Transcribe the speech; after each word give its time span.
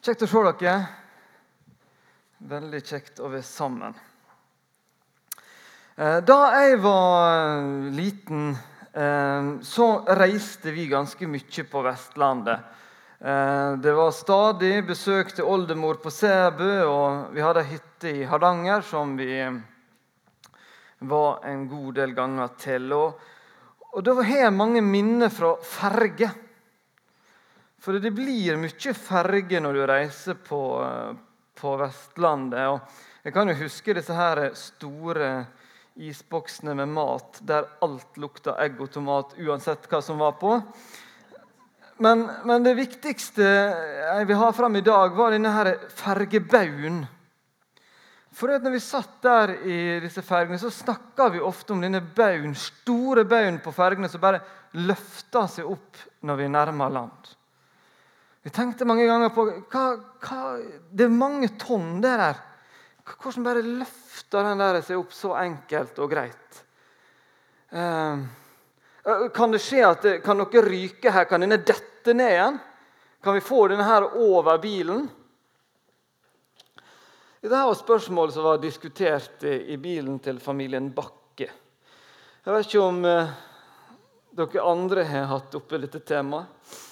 Kjekt 0.00 0.22
å 0.24 0.26
se 0.32 0.40
dere. 0.62 0.74
Veldig 2.48 2.78
kjekt 2.80 3.18
å 3.20 3.28
være 3.28 3.44
sammen. 3.44 3.92
Eh, 5.92 6.22
da 6.24 6.38
jeg 6.54 6.78
var 6.80 7.60
liten, 7.92 8.56
eh, 8.96 9.50
så 9.60 9.88
reiste 10.16 10.72
vi 10.72 10.86
ganske 10.88 11.28
mye 11.28 11.64
på 11.68 11.84
Vestlandet. 11.84 12.64
Eh, 13.20 13.76
det 13.76 13.92
var 13.92 14.16
stadig 14.16 14.86
besøk 14.88 15.34
til 15.36 15.44
oldemor 15.44 16.00
på 16.00 16.08
Sæbø, 16.08 16.72
og 16.88 17.34
vi 17.34 17.44
hadde 17.44 17.60
ei 17.60 17.76
hytte 17.76 18.08
i 18.22 18.24
Hardanger 18.24 18.80
som 18.80 19.16
vi 19.18 19.36
var 21.00 21.44
en 21.44 21.68
god 21.68 21.94
del 21.94 22.16
ganger 22.16 22.56
til. 22.56 22.92
Og, 22.92 23.20
og 23.92 24.02
da 24.02 24.16
har 24.22 24.46
jeg 24.46 24.56
mange 24.56 24.80
minner 24.80 25.28
fra 25.28 25.58
ferge. 25.60 26.32
For 27.80 27.96
det 27.96 28.12
blir 28.12 28.58
mye 28.60 28.94
ferge 28.96 29.60
når 29.62 29.76
du 29.76 29.82
reiser 29.88 30.36
på, 30.36 30.60
eh, 30.84 31.14
på 31.56 31.76
Vestlandet. 31.80 32.66
Og 32.68 33.24
jeg 33.24 33.32
kan 33.32 33.48
jo 33.48 33.60
huske 33.62 33.94
disse 33.96 34.16
her 34.16 34.50
store 34.54 35.30
isboksene 36.00 36.74
med 36.76 36.92
mat 36.92 37.40
der 37.44 37.68
alt 37.84 38.18
lukta 38.20 38.54
egg 38.62 38.80
og 38.80 38.92
tomat 38.92 39.32
uansett 39.40 39.88
hva 39.88 40.02
som 40.04 40.20
var 40.20 40.36
på. 40.40 40.58
Men, 42.00 42.26
men 42.48 42.64
det 42.64 42.76
viktigste 42.78 43.44
jeg 43.44 44.28
vil 44.28 44.40
ha 44.40 44.52
fram 44.56 44.76
i 44.76 44.84
dag, 44.84 45.16
var 45.16 45.34
denne 45.34 45.52
her 45.52 45.74
fergebaugen. 45.92 47.02
For 48.32 48.52
når 48.60 48.76
vi 48.76 48.84
satt 48.84 49.18
der 49.24 49.56
i 49.68 49.80
disse 50.04 50.22
fergene, 50.24 50.60
så 50.60 50.70
snakka 50.72 51.28
vi 51.34 51.42
ofte 51.44 51.74
om 51.74 51.82
denne 51.82 52.00
baugen, 52.00 52.54
store 52.56 53.26
baugen 53.28 53.58
på 53.60 53.72
fergene 53.76 54.08
som 54.08 54.22
bare 54.22 54.40
løfta 54.80 55.46
seg 55.50 55.68
opp 55.68 56.00
når 56.24 56.40
vi 56.40 56.48
nærma 56.54 56.88
land. 56.92 57.36
Vi 58.50 58.56
tenkte 58.56 58.82
mange 58.84 59.04
ganger 59.06 59.28
på 59.30 59.44
hva, 59.70 59.82
hva, 60.24 60.38
Det 60.90 61.04
er 61.06 61.12
mange 61.14 61.52
tonn 61.54 62.00
det 62.02 62.16
der. 62.18 62.40
Hvordan 63.06 63.46
bare 63.46 63.62
løfter 63.62 64.42
den 64.48 64.58
der 64.58 64.78
seg 64.82 64.98
opp 64.98 65.14
så 65.14 65.36
enkelt 65.38 66.00
og 66.02 66.10
greit? 66.10 66.58
Eh, 67.70 68.24
kan 69.36 69.54
det 69.54 69.62
skje 69.62 69.84
at 69.86 70.02
det, 70.02 70.16
kan 70.26 70.42
noe 70.42 70.64
ryke 70.66 71.14
her? 71.14 71.28
Kan 71.30 71.46
denne 71.46 71.60
dette 71.62 72.16
ned 72.16 72.34
igjen? 72.34 72.58
Kan 73.22 73.38
vi 73.38 73.44
få 73.52 73.68
denne 73.70 73.86
her 73.86 74.08
over 74.18 74.58
bilen? 74.58 75.06
Dette 77.38 77.54
var 77.54 77.78
spørsmål 77.78 78.34
som 78.34 78.50
var 78.50 78.58
diskutert 78.66 79.46
i 79.46 79.78
bilen 79.78 80.18
til 80.18 80.42
familien 80.42 80.90
Bakke. 80.90 81.52
Jeg 82.42 82.50
vet 82.50 82.66
ikke 82.66 82.82
om 82.82 83.02
eh, 83.06 83.34
dere 84.42 84.70
andre 84.74 85.06
har 85.06 85.34
hatt 85.38 85.60
oppe 85.62 85.78
dette 85.86 86.02
temaet. 86.02 86.88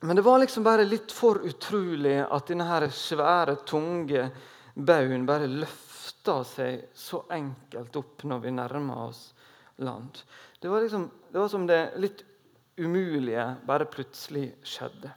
Men 0.00 0.16
det 0.16 0.22
var 0.22 0.38
liksom 0.38 0.64
bare 0.64 0.84
litt 0.84 1.12
for 1.12 1.42
utrolig 1.44 2.16
at 2.24 2.48
denne 2.48 2.88
svære, 2.88 3.58
tunge 3.68 4.30
baugen 4.74 5.26
bare 5.28 5.48
løfta 5.50 6.38
seg 6.46 6.86
så 6.96 7.24
enkelt 7.28 7.96
opp 8.00 8.24
når 8.24 8.40
vi 8.46 8.54
nærma 8.56 8.96
oss 9.10 9.22
land. 9.84 10.22
Det 10.60 10.68
var, 10.68 10.80
liksom, 10.80 11.10
det 11.32 11.38
var 11.38 11.48
som 11.48 11.66
det 11.68 11.80
litt 12.00 12.24
umulige 12.80 13.44
bare 13.66 13.88
plutselig 13.92 14.46
skjedde. 14.64 15.12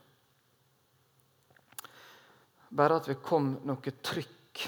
Bare 2.74 2.98
at 3.00 3.08
vi 3.08 3.20
kom 3.24 3.54
noe 3.64 3.94
trykk 4.02 4.64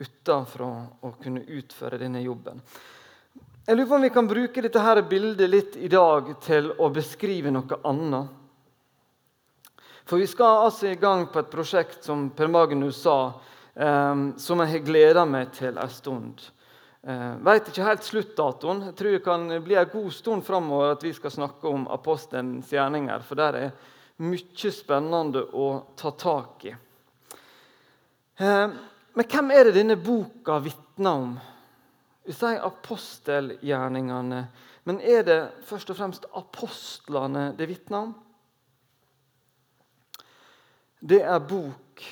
utenfra 0.00 0.70
å 1.04 1.12
kunne 1.20 1.44
utføre 1.44 2.00
denne 2.00 2.20
jobben. 2.24 2.60
Jeg 3.66 3.76
lurer 3.76 3.88
på 3.88 3.96
om 3.96 4.04
vi 4.04 4.12
kan 4.12 4.28
bruke 4.28 4.62
dette 4.64 4.82
her 4.82 5.02
bildet 5.08 5.50
litt 5.50 5.76
i 5.76 5.88
dag 5.92 6.32
til 6.42 6.72
å 6.80 6.88
beskrive 6.92 7.52
noe 7.52 7.80
annet. 7.86 8.39
For 10.04 10.20
vi 10.20 10.28
skal 10.30 10.64
altså 10.66 10.90
i 10.90 10.98
gang 11.00 11.26
på 11.30 11.42
et 11.42 11.52
prosjekt 11.52 12.04
som 12.04 12.28
Per 12.34 12.48
Magnus 12.50 13.02
sa, 13.04 13.18
eh, 13.74 14.24
som 14.36 14.64
jeg 14.64 14.74
har 14.74 14.86
gleda 14.86 15.26
meg 15.28 15.52
til 15.56 15.78
en 15.78 15.92
stund. 15.92 16.50
Eh, 17.02 17.36
Veit 17.40 17.68
ikke 17.68 17.86
helt 17.86 18.04
sluttdatoen. 18.04 18.82
Jeg 18.90 18.96
tror 18.98 19.14
det 19.16 19.24
kan 19.24 19.46
bli 19.64 19.78
en 19.80 19.92
god 19.92 20.10
stund 20.12 20.44
framover 20.44 20.92
at 20.92 21.04
vi 21.04 21.12
skal 21.16 21.32
snakke 21.32 21.68
om 21.68 21.86
apostelens 21.88 22.68
gjerninger. 22.72 23.24
For 23.24 23.40
der 23.40 23.56
er 23.56 23.70
mye 24.20 24.72
spennende 24.74 25.46
å 25.56 25.68
ta 25.96 26.12
tak 26.12 26.66
i. 26.68 26.74
Eh, 28.40 28.66
men 29.16 29.26
hvem 29.32 29.50
er 29.52 29.68
det 29.68 29.78
denne 29.78 29.96
boka 29.96 30.58
vitner 30.62 31.24
om? 31.24 31.32
Vi 32.24 32.36
sier 32.36 32.60
apostelgjerningene, 32.62 34.40
men 34.84 35.00
er 35.00 35.24
det 35.24 35.38
først 35.66 35.90
og 35.90 35.96
fremst 35.98 36.28
apostlene 36.36 37.50
det 37.56 37.68
vitner 37.68 38.04
om? 38.04 38.12
Det 41.00 41.22
er 41.24 41.40
bok 41.40 42.04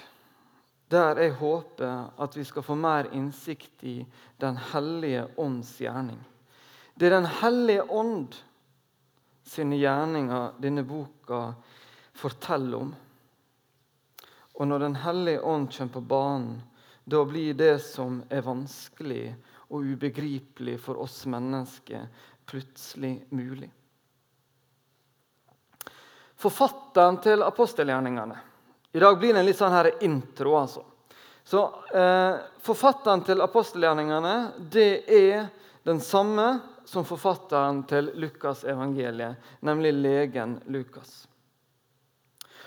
der 0.89 1.21
jeg 1.21 1.35
håper 1.37 2.15
at 2.17 2.37
vi 2.37 2.45
skal 2.49 2.65
få 2.65 2.75
mer 2.79 3.11
innsikt 3.13 3.85
i 3.85 4.07
Den 4.41 4.57
hellige 4.57 5.27
ånds 5.37 5.75
gjerning. 5.81 6.21
Det 6.95 7.07
er 7.07 7.19
Den 7.19 7.29
hellige 7.43 7.85
ånd 7.85 8.39
sine 9.45 9.77
gjerninger 9.77 10.57
denne 10.61 10.85
boka 10.89 11.53
forteller 12.17 12.79
om. 12.79 12.95
Og 14.55 14.67
når 14.69 14.79
Den 14.79 14.97
hellige 14.97 15.45
ånd 15.45 15.69
kommer 15.77 15.93
på 15.93 16.01
banen, 16.01 16.63
da 17.05 17.25
blir 17.25 17.55
det 17.55 17.79
som 17.85 18.23
er 18.31 18.45
vanskelig 18.45 19.35
og 19.69 19.85
ubegripelig 19.85 20.81
for 20.81 21.01
oss 21.01 21.27
mennesker, 21.27 22.09
plutselig 22.49 23.27
mulig. 23.31 23.71
Forfatteren 26.39 27.19
til 27.21 27.43
apostelgjerningene 27.43 28.48
i 28.93 28.99
dag 28.99 29.19
blir 29.19 29.35
det 29.35 29.41
en 29.41 29.47
litt 29.47 29.59
sånn 29.59 29.75
her 29.75 29.91
intro. 30.05 30.57
altså. 30.57 30.85
Så 31.45 31.63
eh, 31.95 32.37
Forfatteren 32.65 33.23
til 33.25 33.41
apostelgjerningene 33.41 34.35
det 34.73 34.91
er 35.09 35.49
den 35.89 36.01
samme 36.05 36.59
som 36.89 37.05
forfatteren 37.05 37.83
til 37.89 38.11
Lukas 38.21 38.65
evangeliet, 38.65 39.37
nemlig 39.61 39.93
legen 39.97 40.59
Lukas. 40.73 41.27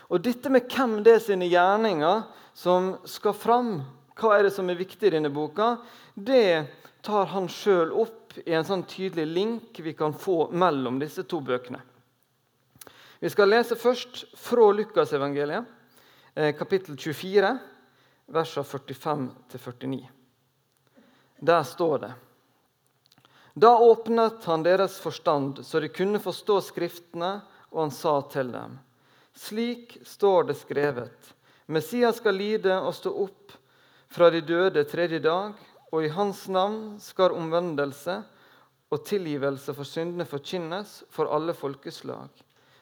Og 0.10 0.22
Dette 0.22 0.50
med 0.54 0.70
hvem 0.70 1.00
det 1.06 1.16
er 1.18 1.24
sine 1.24 1.50
gjerninger 1.50 2.24
som 2.58 2.96
skal 3.10 3.34
fram, 3.38 3.76
hva 4.18 4.36
er 4.36 4.46
det 4.46 4.54
som 4.54 4.70
er 4.70 4.80
viktig 4.82 5.10
i 5.10 5.14
denne 5.16 5.32
boka, 5.34 5.76
det 6.14 6.68
tar 7.06 7.30
han 7.32 7.50
sjøl 7.50 7.94
opp 8.04 8.36
i 8.46 8.54
en 8.54 8.66
sånn 8.68 8.84
tydelig 8.90 9.26
link 9.30 9.80
vi 9.82 9.94
kan 9.98 10.14
få 10.14 10.52
mellom 10.54 11.00
disse 11.02 11.26
to 11.26 11.42
bøkene. 11.42 11.82
Vi 13.22 13.30
skal 13.30 13.50
lese 13.54 13.78
først 13.78 14.26
fra 14.38 14.72
Lukasevangeliet 14.74 15.78
kapittel 16.34 16.98
24, 16.98 17.58
versene 18.32 18.64
45-49. 18.64 20.08
Der 21.40 21.64
står 21.64 21.98
det 22.00 22.12
Da 23.54 23.72
åpnet 23.80 24.46
han 24.46 24.64
deres 24.64 25.00
forstand, 25.00 25.66
så 25.66 25.80
de 25.80 25.90
kunne 25.90 26.22
forstå 26.24 26.62
Skriftene, 26.62 27.42
og 27.72 27.82
han 27.82 27.92
sa 27.92 28.22
til 28.32 28.52
dem.: 28.52 28.78
Slik 29.34 29.98
står 30.06 30.44
det 30.44 30.58
skrevet. 30.60 31.34
Messias 31.66 32.20
skal 32.20 32.36
lide 32.36 32.80
og 32.80 32.96
stå 32.96 33.12
opp 33.26 33.52
fra 34.12 34.30
de 34.30 34.42
døde 34.42 34.84
tredje 34.84 35.20
dag, 35.20 35.54
og 35.92 36.06
i 36.06 36.12
hans 36.12 36.48
navn 36.48 37.00
skal 37.00 37.36
omvendelse 37.36 38.22
og 38.92 39.06
tilgivelse 39.08 39.74
for 39.74 39.88
syndene 39.88 40.28
forkynnes 40.28 41.02
for 41.10 41.32
alle 41.32 41.56
folkeslag. 41.56 42.30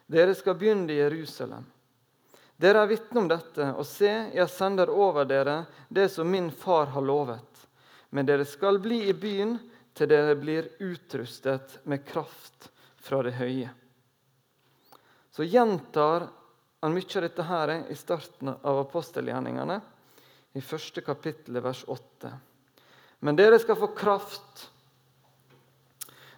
Dere 0.10 0.34
skal 0.36 0.58
begynne 0.58 0.94
i 0.94 1.02
Jerusalem. 1.02 1.66
Dere 2.60 2.82
er 2.84 2.90
vitne 2.92 3.22
om 3.22 3.28
dette, 3.32 3.70
og 3.72 3.86
se, 3.88 4.12
jeg 4.36 4.52
sender 4.52 4.90
over 4.92 5.24
dere 5.24 5.62
det 5.88 6.10
som 6.12 6.28
min 6.28 6.50
far 6.52 6.90
har 6.92 7.06
lovet. 7.08 7.62
Men 8.12 8.28
dere 8.28 8.44
skal 8.44 8.82
bli 8.84 9.06
i 9.08 9.14
byen 9.16 9.54
til 9.96 10.10
dere 10.12 10.36
blir 10.36 10.68
utrustet 10.84 11.78
med 11.88 12.04
kraft 12.08 12.68
fra 13.00 13.22
det 13.24 13.38
høye. 13.40 13.70
Så 15.32 15.48
gjentar 15.48 16.28
han 16.84 16.96
mye 16.96 17.16
av 17.16 17.26
dette 17.30 17.46
her 17.48 17.74
i 17.80 17.96
starten 17.96 18.52
av 18.52 18.82
apostelgjerningene, 18.82 19.80
i 20.52 20.62
første 20.66 21.04
kapittel, 21.06 21.62
vers 21.64 21.86
8. 21.88 22.34
Men 23.24 23.40
dere 23.40 23.60
skal 23.64 23.80
få 23.80 23.94
kraft 23.96 24.68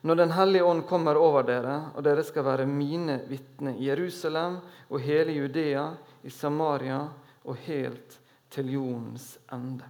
når 0.01 0.15
Den 0.15 0.31
hellige 0.33 0.65
ånd 0.65 0.87
kommer 0.89 1.17
over 1.17 1.45
dere, 1.45 1.75
og 1.93 2.01
dere 2.01 2.23
skal 2.25 2.45
være 2.47 2.65
mine 2.65 3.19
vitner 3.29 3.75
i 3.77 3.85
Jerusalem 3.85 4.55
og 4.89 5.03
hele 5.05 5.35
Judea, 5.35 5.91
i 6.23 6.29
Samaria 6.29 7.01
og 7.43 7.57
helt 7.65 8.17
til 8.51 8.71
jordens 8.73 9.37
ende. 9.51 9.87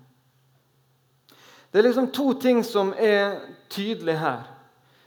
Det 1.72 1.80
er 1.80 1.88
liksom 1.88 2.12
to 2.12 2.34
ting 2.34 2.64
som 2.68 2.92
er 2.98 3.40
tydelige 3.72 4.20
her. 4.20 4.44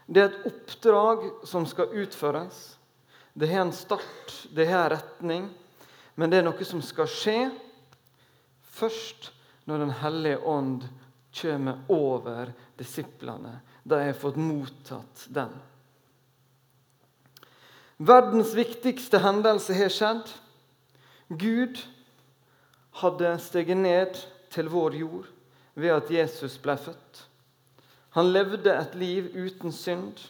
Det 0.05 0.21
er 0.21 0.31
et 0.31 0.47
oppdrag 0.49 1.29
som 1.45 1.65
skal 1.69 1.93
utføres. 1.93 2.77
Det 3.33 3.49
har 3.51 3.65
en 3.65 3.73
start, 3.73 4.33
det 4.51 4.65
har 4.69 4.89
en 4.89 4.97
retning, 4.97 5.47
men 6.15 6.31
det 6.31 6.39
er 6.39 6.45
noe 6.47 6.65
som 6.65 6.81
skal 6.85 7.09
skje 7.11 7.39
først 8.75 9.31
når 9.65 9.81
Den 9.81 9.93
hellige 10.01 10.39
ånd 10.45 10.83
kommer 11.41 11.79
over 11.89 12.51
disiplene. 12.77 13.59
Da 13.83 14.03
har 14.03 14.13
fått 14.13 14.37
mottatt 14.37 15.25
den. 15.27 15.51
Verdens 17.97 18.53
viktigste 18.55 19.19
hendelse 19.23 19.73
har 19.73 19.89
skjedd. 19.93 20.29
Gud 21.29 21.81
hadde 23.01 23.31
steget 23.41 23.77
ned 23.77 24.19
til 24.53 24.69
vår 24.69 24.95
jord 24.99 25.31
ved 25.75 25.91
at 25.95 26.11
Jesus 26.11 26.57
ble 26.61 26.77
født. 26.77 27.25
Han 28.15 28.31
levde 28.31 28.71
et 28.71 28.95
liv 28.95 29.27
uten 29.35 29.73
synd. 29.75 30.21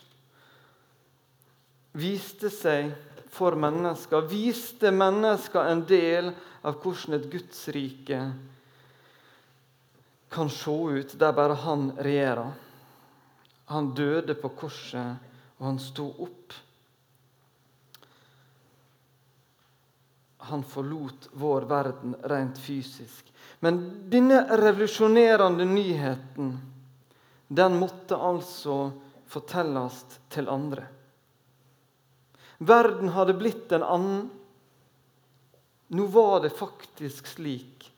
Viste 1.94 2.50
seg 2.50 2.95
for 3.36 3.56
mennesker, 3.59 4.25
viste 4.31 4.92
mennesker 4.92 5.69
en 5.69 5.83
del 5.88 6.31
av 6.65 6.80
hvordan 6.81 7.19
et 7.19 7.30
gudsrike 7.31 8.21
kan 10.36 10.50
se 10.50 10.71
ut 10.71 11.13
der 11.19 11.33
bare 11.36 11.56
han 11.63 11.92
regjerer. 12.01 12.51
Han 13.71 13.94
døde 13.95 14.36
på 14.36 14.51
korset, 14.57 15.21
og 15.57 15.65
han 15.69 15.80
sto 15.80 16.09
opp. 16.21 16.53
Han 20.50 20.63
forlot 20.63 21.30
vår 21.33 21.62
verden 21.69 22.15
rent 22.24 22.59
fysisk. 22.62 23.31
Men 23.59 23.80
denne 24.09 24.44
revolusjonerende 24.57 25.65
nyheten 25.65 26.57
den 27.47 27.77
måtte 27.80 28.18
altså 28.18 28.92
fortelles 29.30 30.03
til 30.33 30.50
andre. 30.50 30.86
Verden 32.57 33.12
hadde 33.15 33.36
blitt 33.38 33.71
en 33.75 33.83
annen. 33.83 34.25
Nå 35.88 36.07
var 36.13 36.42
det 36.44 36.56
faktisk 36.56 37.27
slik 37.27 37.89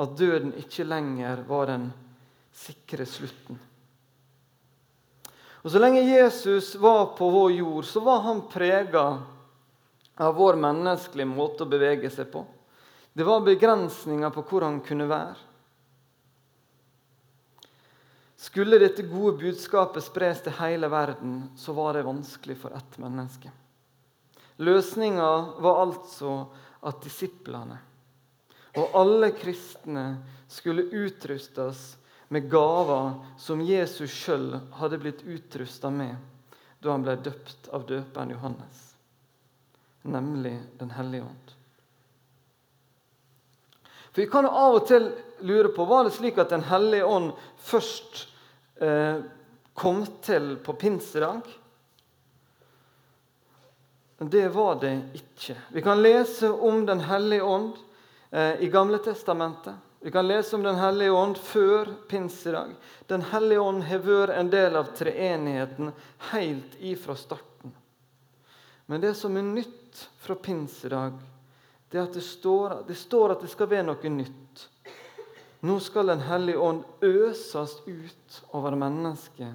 at 0.00 0.16
døden 0.18 0.54
ikke 0.58 0.86
lenger 0.86 1.44
var 1.48 1.68
den 1.70 1.90
sikre 2.54 3.06
slutten. 3.06 3.58
Og 5.64 5.70
Så 5.70 5.80
lenge 5.80 6.02
Jesus 6.04 6.74
var 6.76 7.16
på 7.16 7.30
vår 7.30 7.52
jord, 7.52 7.84
så 7.84 8.00
var 8.00 8.20
han 8.20 8.42
prega 8.52 9.00
av 9.00 9.22
vår 10.16 10.58
menneskelige 10.62 11.26
måte 11.26 11.64
å 11.64 11.70
bevege 11.70 12.10
seg 12.10 12.30
på. 12.32 12.44
Det 13.14 13.26
var 13.26 13.46
begrensninger 13.46 14.30
på 14.34 14.44
hvor 14.46 14.66
han 14.66 14.80
kunne 14.84 15.08
være. 15.10 15.34
Skulle 18.44 18.78
dette 18.78 19.06
gode 19.08 19.38
budskapet 19.40 20.04
spres 20.04 20.42
til 20.44 20.54
hele 20.58 20.90
verden, 20.92 21.48
så 21.56 21.72
var 21.72 21.94
det 21.96 22.04
vanskelig 22.04 22.58
for 22.60 22.76
ett 22.76 22.98
menneske. 23.00 23.50
Løsninga 24.60 25.30
var 25.64 25.80
altså 25.86 26.36
at 26.84 27.00
disiplene 27.02 27.80
og 28.74 28.96
alle 28.98 29.30
kristne 29.38 30.04
skulle 30.50 30.88
utrustes 30.90 31.94
med 32.28 32.48
gaver 32.50 33.14
som 33.38 33.62
Jesus 33.62 34.10
sjøl 34.10 34.50
hadde 34.78 34.98
blitt 35.02 35.22
utrusta 35.22 35.90
med 35.94 36.18
da 36.82 36.92
han 36.92 37.06
ble 37.06 37.16
døpt 37.22 37.70
av 37.74 37.86
døperen 37.88 38.34
Johannes 38.34 38.93
nemlig 40.04 40.58
Den 40.78 40.90
hellige 40.90 41.22
ånd. 41.22 41.52
For 44.12 44.22
Vi 44.22 44.26
kan 44.30 44.44
jo 44.46 44.50
av 44.50 44.76
og 44.78 44.86
til 44.86 45.08
lure 45.42 45.72
på 45.74 45.84
var 45.90 46.06
det 46.06 46.14
slik 46.14 46.38
at 46.38 46.52
Den 46.52 46.62
hellige 46.68 47.04
ånd 47.04 47.32
først 47.58 48.26
eh, 48.80 49.24
kom 49.74 50.04
til 50.22 50.56
på 50.62 50.76
pinsedag. 50.78 51.42
Det 54.18 54.48
var 54.54 54.78
det 54.80 54.94
ikke. 55.18 55.56
Vi 55.74 55.82
kan 55.82 56.02
lese 56.02 56.52
om 56.52 56.86
Den 56.86 57.00
hellige 57.00 57.42
ånd 57.42 57.72
eh, 58.30 58.60
i 58.62 58.70
Gamle 58.70 58.98
testamentet. 59.02 59.74
Vi 60.00 60.10
kan 60.10 60.28
lese 60.28 60.56
om 60.56 60.62
Den 60.62 60.76
hellige 60.76 61.10
ånd 61.10 61.38
før 61.38 61.90
pinsedag. 62.08 62.76
Den 63.06 63.22
hellige 63.32 63.60
ånd 63.60 63.82
har 63.82 64.04
vært 64.04 64.36
en 64.38 64.50
del 64.52 64.76
av 64.76 64.92
treenigheten 64.94 65.90
helt 66.30 66.76
ifra 66.78 67.16
starten. 67.16 67.72
Men 68.86 69.00
det 69.00 69.14
som 69.16 69.36
er 69.36 69.46
nytt 69.46 70.02
fra 70.20 70.34
pinsedag, 70.34 71.16
det 71.90 71.98
er 71.98 72.08
at 72.08 72.16
det 72.16 72.24
står, 72.26 72.82
det 72.88 72.96
står 72.98 73.36
at 73.36 73.44
det 73.44 73.52
skal 73.52 73.70
være 73.70 73.86
noe 73.88 74.10
nytt. 74.12 74.64
Nå 75.64 75.78
skal 75.80 76.10
Den 76.12 76.20
hellige 76.20 76.60
ånd 76.60 76.82
øses 77.00 77.78
ut 77.86 78.40
over 78.52 78.76
mennesker 78.76 79.54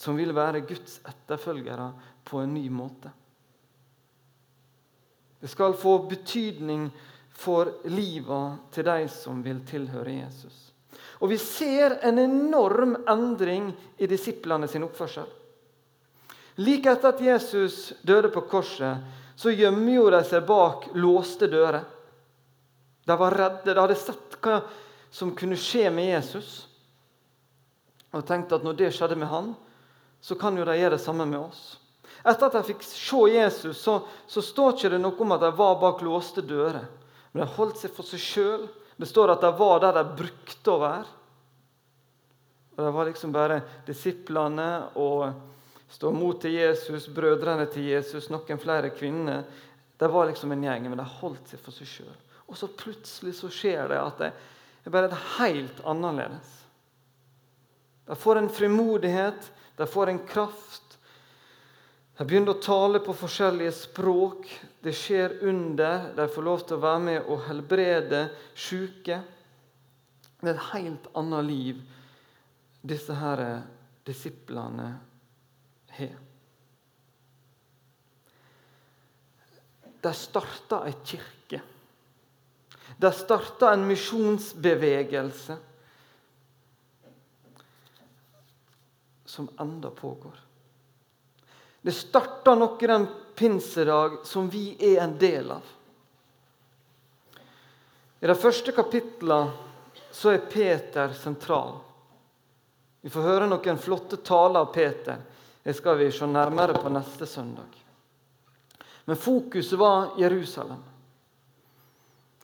som 0.00 0.16
vil 0.16 0.32
være 0.32 0.62
Guds 0.64 1.00
etterfølgere 1.04 1.90
på 2.24 2.38
en 2.40 2.54
ny 2.54 2.68
måte. 2.72 3.10
Det 5.40 5.48
skal 5.48 5.74
få 5.74 5.98
betydning 6.08 6.86
for 7.32 7.72
livet 7.88 8.72
til 8.72 8.86
de 8.86 9.08
som 9.12 9.42
vil 9.44 9.60
tilhøre 9.66 10.20
Jesus. 10.20 10.70
Og 11.20 11.28
Vi 11.28 11.36
ser 11.36 11.98
en 12.04 12.18
enorm 12.18 12.96
endring 13.08 13.72
i 13.98 14.06
disiplene 14.06 14.68
sin 14.68 14.84
oppførsel. 14.84 15.28
Like 16.60 16.92
etter 16.92 17.14
at 17.14 17.20
Jesus 17.24 17.92
døde 18.04 18.28
på 18.28 18.42
korset, 18.50 19.00
så 19.36 19.52
gjemte 19.54 20.10
de 20.12 20.20
seg 20.28 20.44
bak 20.44 20.90
låste 20.92 21.48
dører. 21.48 21.86
De 23.08 23.16
var 23.16 23.34
redde. 23.34 23.72
De 23.72 23.80
hadde 23.80 23.96
sett 23.96 24.36
hva 24.44 24.60
som 25.10 25.32
kunne 25.36 25.56
skje 25.56 25.88
med 25.90 26.10
Jesus. 26.10 26.50
Og 28.12 28.26
tenkte 28.28 28.58
at 28.58 28.66
når 28.66 28.76
det 28.76 28.90
skjedde 28.92 29.16
med 29.16 29.30
han, 29.30 29.54
så 30.20 30.36
kan 30.36 30.58
jo 30.58 30.66
de 30.68 30.76
gjøre 30.76 30.98
det 30.98 31.02
samme 31.02 31.24
med 31.24 31.40
oss. 31.40 31.78
Etter 32.20 32.50
at 32.50 32.58
de 32.58 32.66
fikk 32.68 32.84
se 32.84 33.22
Jesus, 33.32 33.80
så, 33.80 34.02
så 34.28 34.42
står 34.44 34.74
ikke 34.76 34.90
det 34.92 35.00
noe 35.00 35.16
om 35.24 35.32
at 35.32 35.46
de 35.46 35.52
var 35.56 35.78
bak 35.80 36.02
låste 36.04 36.44
dører. 36.44 36.84
Men 37.32 37.46
de 37.46 37.54
holdt 37.56 37.80
seg 37.80 37.94
for 37.96 38.04
seg 38.04 38.20
sjøl. 38.20 38.66
Det 39.00 39.08
står 39.08 39.32
at 39.32 39.46
de 39.46 39.50
var 39.56 39.80
der 39.80 39.96
de 39.96 40.18
brukte 40.18 40.74
å 40.74 40.82
være. 40.82 41.06
Og 42.76 42.84
Det 42.84 42.92
var 42.96 43.08
liksom 43.08 43.32
bare 43.32 43.62
disiplene 43.86 44.68
og 45.00 45.48
stå 45.90 46.12
mot 46.14 46.38
til 46.42 46.54
Jesus, 46.54 47.08
brødrene 47.10 47.66
til 47.70 47.88
Jesus, 47.90 48.30
noen 48.30 48.60
flere 48.62 48.92
kvinner. 48.94 49.44
De 49.98 50.08
var 50.08 50.28
liksom 50.30 50.52
en 50.54 50.64
gjeng, 50.64 50.86
men 50.88 51.00
de 51.00 51.06
holdt 51.18 51.50
seg 51.50 51.62
for 51.62 51.74
seg 51.74 51.90
sjøl. 51.90 52.14
Og 52.50 52.58
så 52.58 52.70
plutselig 52.70 53.36
så 53.38 53.50
skjer 53.52 53.90
det 53.90 53.98
at 54.00 54.22
det 54.22 54.30
er 54.88 54.94
bare 54.94 55.18
helt 55.36 55.82
annerledes. 55.86 56.54
De 58.08 58.16
får 58.18 58.40
en 58.40 58.50
frimodighet, 58.50 59.50
de 59.76 59.86
får 59.86 60.10
en 60.10 60.22
kraft. 60.26 60.96
De 62.18 62.26
begynner 62.26 62.56
å 62.56 62.62
tale 62.62 63.00
på 63.04 63.14
forskjellige 63.16 63.74
språk. 63.76 64.48
Det 64.82 64.92
skjer 64.96 65.38
under. 65.46 66.10
De 66.16 66.26
får 66.28 66.44
lov 66.44 66.64
til 66.64 66.76
å 66.76 66.82
være 66.82 67.04
med 67.06 67.28
og 67.30 67.44
helbrede 67.46 68.24
syke. 68.58 69.20
Det 70.40 70.48
er 70.48 70.56
et 70.56 70.66
helt 70.72 71.06
annet 71.16 71.46
liv 71.46 71.86
disse 72.80 73.14
her 73.14 73.44
disiplene 74.08 74.90
har. 76.00 76.18
De 80.00 80.12
starta 80.16 80.84
ei 80.88 80.94
kirke. 81.04 81.60
De 82.96 83.12
starta 83.12 83.72
en 83.72 83.86
misjonsbevegelse 83.88 85.56
som 89.24 89.48
enda 89.58 89.90
pågår. 89.90 90.40
Det 91.82 91.92
starta 91.92 92.54
noe 92.54 92.86
den 92.86 93.06
pinsedag 93.34 94.18
som 94.28 94.50
vi 94.52 94.74
er 94.92 95.04
en 95.04 95.14
del 95.18 95.50
av. 95.54 95.68
I 98.20 98.28
de 98.28 98.36
første 98.36 98.72
kapitlene 98.76 99.52
så 100.12 100.34
er 100.34 100.48
Peter 100.50 101.14
sentral. 101.16 101.78
Vi 103.00 103.08
får 103.08 103.24
høre 103.24 103.46
noen 103.48 103.80
flotte 103.80 104.18
taler 104.20 104.60
av 104.60 104.74
Peter. 104.74 105.22
Det 105.70 105.74
skal 105.74 105.98
vi 105.98 106.08
se 106.10 106.26
nærmere 106.26 106.74
på 106.74 106.90
neste 106.90 107.26
søndag. 107.26 107.76
Men 109.04 109.16
fokuset 109.16 109.78
var 109.78 110.08
Jerusalem. 110.18 110.80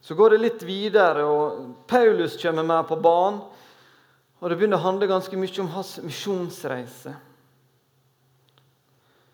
Så 0.00 0.14
går 0.14 0.30
det 0.30 0.38
litt 0.38 0.62
videre, 0.62 1.25
og 1.26 1.73
Paulus 1.90 2.37
kommer 2.38 2.62
med 2.62 2.87
på 2.87 3.00
banen. 3.02 3.40
Og 4.38 4.47
det 4.47 4.61
begynner 4.61 4.78
å 4.78 4.85
handle 4.85 5.11
ganske 5.11 5.40
mye 5.42 5.59
om 5.64 5.73
hans 5.75 5.90
misjonsreise. 6.06 7.16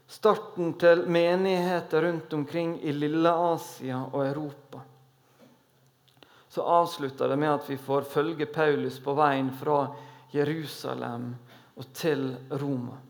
Starten 0.08 0.72
til 0.80 1.04
menigheter 1.04 2.08
rundt 2.08 2.32
omkring 2.32 2.78
i 2.80 2.96
lille 2.96 3.36
Asia 3.52 4.06
og 4.08 4.24
Europa. 4.24 4.80
Så 6.48 6.64
avslutter 6.64 7.28
det 7.28 7.42
med 7.44 7.58
at 7.58 7.68
vi 7.68 7.76
får 7.76 8.08
følge 8.16 8.48
Paulus 8.48 9.02
på 9.04 9.20
veien 9.20 9.52
fra 9.52 9.82
Jerusalem 10.32 11.34
og 11.76 11.92
til 11.92 12.30
Roma. 12.56 13.02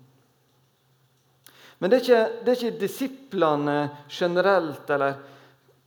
Men 1.82 1.90
det 1.90 1.96
er, 1.96 2.02
ikke, 2.04 2.42
det 2.44 2.50
er 2.52 2.60
ikke 2.60 2.78
disiplene 2.78 3.76
generelt 4.06 4.90
eller 4.94 5.16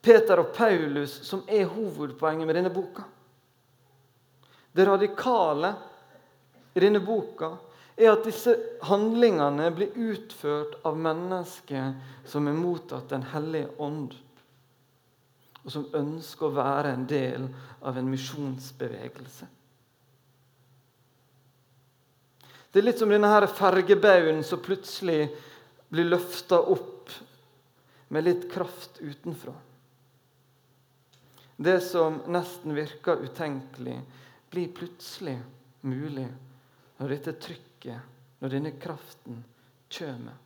Peter 0.04 0.42
og 0.42 0.50
Paulus 0.52 1.14
som 1.24 1.46
er 1.48 1.70
hovedpoenget 1.72 2.50
med 2.50 2.58
denne 2.60 2.72
boka. 2.76 3.06
Det 4.76 4.84
radikale 4.90 5.72
i 6.76 6.84
denne 6.84 7.00
boka 7.00 7.54
er 7.96 8.12
at 8.12 8.28
disse 8.28 8.58
handlingene 8.90 9.70
blir 9.72 9.96
utført 10.10 10.76
av 10.84 11.00
mennesker 11.00 11.96
som 12.28 12.52
er 12.52 12.60
mottatt 12.60 13.08
Den 13.16 13.24
hellige 13.32 13.72
ånd, 13.80 14.12
og 15.64 15.72
som 15.72 15.88
ønsker 15.96 16.50
å 16.50 16.56
være 16.60 16.92
en 16.92 17.08
del 17.08 17.48
av 17.80 17.96
en 17.96 18.12
misjonsbevegelse. 18.12 19.48
Det 22.68 22.84
er 22.84 22.90
litt 22.92 23.00
som 23.00 23.16
denne 23.16 23.48
fergebaugen 23.48 24.44
som 24.44 24.60
plutselig 24.60 25.30
blir 25.90 26.10
løfta 26.10 26.60
opp 26.60 27.14
med 28.14 28.24
litt 28.24 28.48
kraft 28.52 29.00
utenfra. 29.02 29.54
Det 31.58 31.80
som 31.82 32.20
nesten 32.28 32.76
virker 32.76 33.24
utenkelig, 33.24 34.00
blir 34.50 34.74
plutselig 34.76 35.38
mulig 35.82 36.28
når 36.98 37.14
dette 37.16 37.36
trykket, 37.40 38.02
når 38.40 38.56
denne 38.58 38.74
kraften, 38.80 39.44
kommer. 39.96 40.42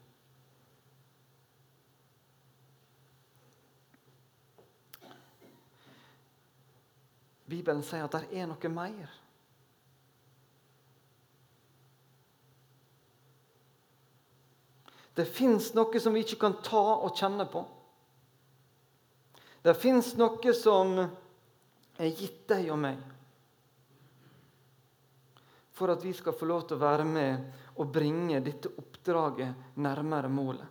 Bibelen 7.49 7.81
sier 7.81 8.05
at 8.05 8.13
det 8.13 8.37
er 8.37 8.45
noe 8.49 8.69
mer. 8.69 9.18
Det 15.19 15.25
fins 15.27 15.73
noe 15.75 15.99
som 15.99 16.15
vi 16.15 16.23
ikke 16.23 16.39
kan 16.45 16.53
ta 16.63 16.83
og 17.03 17.11
kjenne 17.19 17.43
på. 17.51 17.65
Det 19.59 19.73
fins 19.75 20.13
noe 20.15 20.53
som 20.55 20.93
er 20.99 22.13
gitt 22.15 22.45
deg 22.47 22.69
og 22.71 22.79
meg 22.79 23.01
for 25.79 25.91
at 25.91 26.03
vi 26.03 26.13
skal 26.13 26.35
få 26.35 26.47
lov 26.47 26.65
til 26.67 26.75
å 26.75 26.81
være 26.81 27.05
med 27.07 27.77
og 27.79 27.91
bringe 27.95 28.41
dette 28.43 28.71
oppdraget 28.81 29.77
nærmere 29.79 30.27
målet. 30.31 30.67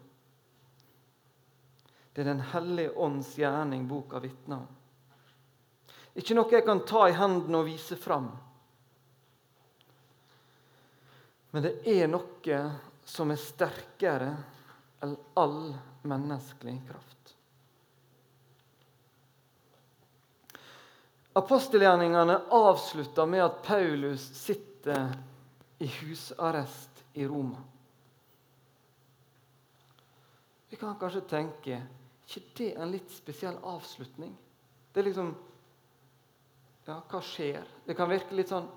Det 2.13 2.21
er 2.21 2.29
Den 2.29 2.43
hellige 2.53 2.93
ånds 2.93 3.31
gjerning 3.39 3.87
boka 3.89 4.21
vitner 4.21 4.65
om. 4.65 4.69
Ikke 6.13 6.37
noe 6.37 6.53
jeg 6.53 6.67
kan 6.67 6.85
ta 6.85 7.07
i 7.09 7.17
hendene 7.17 7.61
og 7.61 7.69
vise 7.71 7.97
fram. 7.97 8.27
Men 11.57 11.65
det 11.65 11.75
er 11.89 12.09
noe 12.11 12.61
som 13.09 13.33
er 13.33 13.41
sterkere 13.41 14.31
enn 15.05 15.17
all 15.39 15.73
menneskelig 16.09 16.77
kraft. 16.89 17.35
Apostelgjerningene 21.39 22.41
avslutter 22.51 23.27
med 23.27 23.45
at 23.45 23.63
Paulus 23.63 24.25
sitter 24.35 25.13
i 25.79 25.87
husarrest 25.87 27.05
i 27.13 27.27
Roma. 27.27 27.61
Vi 30.69 30.77
kan 30.77 30.99
kanskje 30.99 31.23
tenke 31.31 31.79
ikke 32.29 32.43
det 32.59 32.73
er 32.75 32.83
en 32.85 32.91
litt 32.93 33.13
spesiell 33.15 33.57
avslutning? 33.65 34.35
Det 34.93 35.01
er 35.01 35.09
liksom 35.09 35.37
Ja, 36.89 37.03
hva 37.05 37.21
skjer? 37.21 37.65
Det 37.85 37.95
kan 37.97 38.09
virke 38.09 38.33
litt 38.37 38.49
sånn 38.49 38.69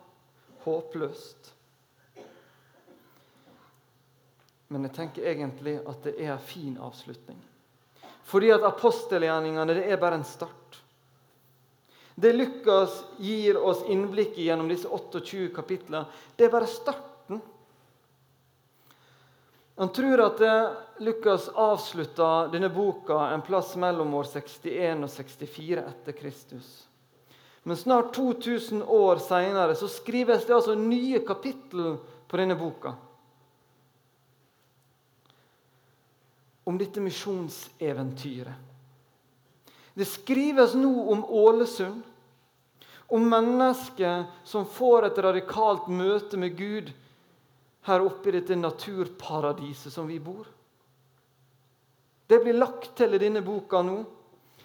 håpløst. 0.66 1.54
Men 4.72 4.88
jeg 4.88 4.96
tenker 4.96 5.28
egentlig 5.28 5.76
at 5.84 6.06
det 6.08 6.14
er 6.16 6.32
en 6.32 6.46
fin 6.48 6.78
avslutning. 6.80 7.40
Fordi 8.24 8.52
at 8.56 8.64
apostelgjerningene 8.64 9.76
det 9.76 9.84
er 9.92 10.00
bare 10.00 10.22
en 10.22 10.28
start. 10.28 10.78
Det 12.16 12.32
Lukas 12.34 13.02
gir 13.20 13.58
oss 13.60 13.82
innblikk 13.90 14.38
i 14.40 14.46
gjennom 14.48 14.70
disse 14.72 14.88
28 14.88 15.50
kapitlene, 15.56 16.06
det 16.38 16.48
er 16.48 16.54
bare 16.54 16.70
starten. 16.70 17.42
Han 19.82 19.92
tror 19.96 20.24
at 20.28 20.42
Lukas 21.02 21.50
avslutta 21.50 22.48
denne 22.54 22.70
boka 22.70 23.26
en 23.32 23.42
plass 23.42 23.74
mellom 23.80 24.14
år 24.20 24.28
61 24.30 25.04
og 25.08 25.10
64 25.10 25.84
etter 25.84 26.16
Kristus. 26.16 26.72
Men 27.64 27.78
snart 27.78 28.14
2000 28.16 28.84
år 28.84 29.20
seinere 29.22 29.76
skrives 29.76 30.46
det 30.46 30.56
altså 30.56 30.76
nye 30.78 31.20
kapittel 31.26 31.96
på 32.28 32.40
denne 32.40 32.56
boka. 32.60 32.94
Om 36.72 36.78
dette 36.80 37.04
misjonseventyret. 37.04 38.56
Det 39.92 40.06
skrives 40.08 40.72
nå 40.80 40.92
om 41.12 41.26
Ålesund, 41.28 42.00
om 43.12 43.26
mennesker 43.28 44.24
som 44.48 44.64
får 44.64 45.10
et 45.10 45.18
radikalt 45.20 45.90
møte 45.92 46.40
med 46.40 46.56
Gud 46.56 46.94
her 47.90 48.06
oppe 48.06 48.32
i 48.32 48.38
dette 48.38 48.56
naturparadiset 48.56 49.92
som 49.92 50.08
vi 50.08 50.22
bor. 50.24 50.48
Det 52.32 52.40
blir 52.40 52.56
lagt 52.56 52.94
til 52.96 53.18
i 53.18 53.20
denne 53.20 53.44
boka 53.44 53.82
nå. 53.84 53.98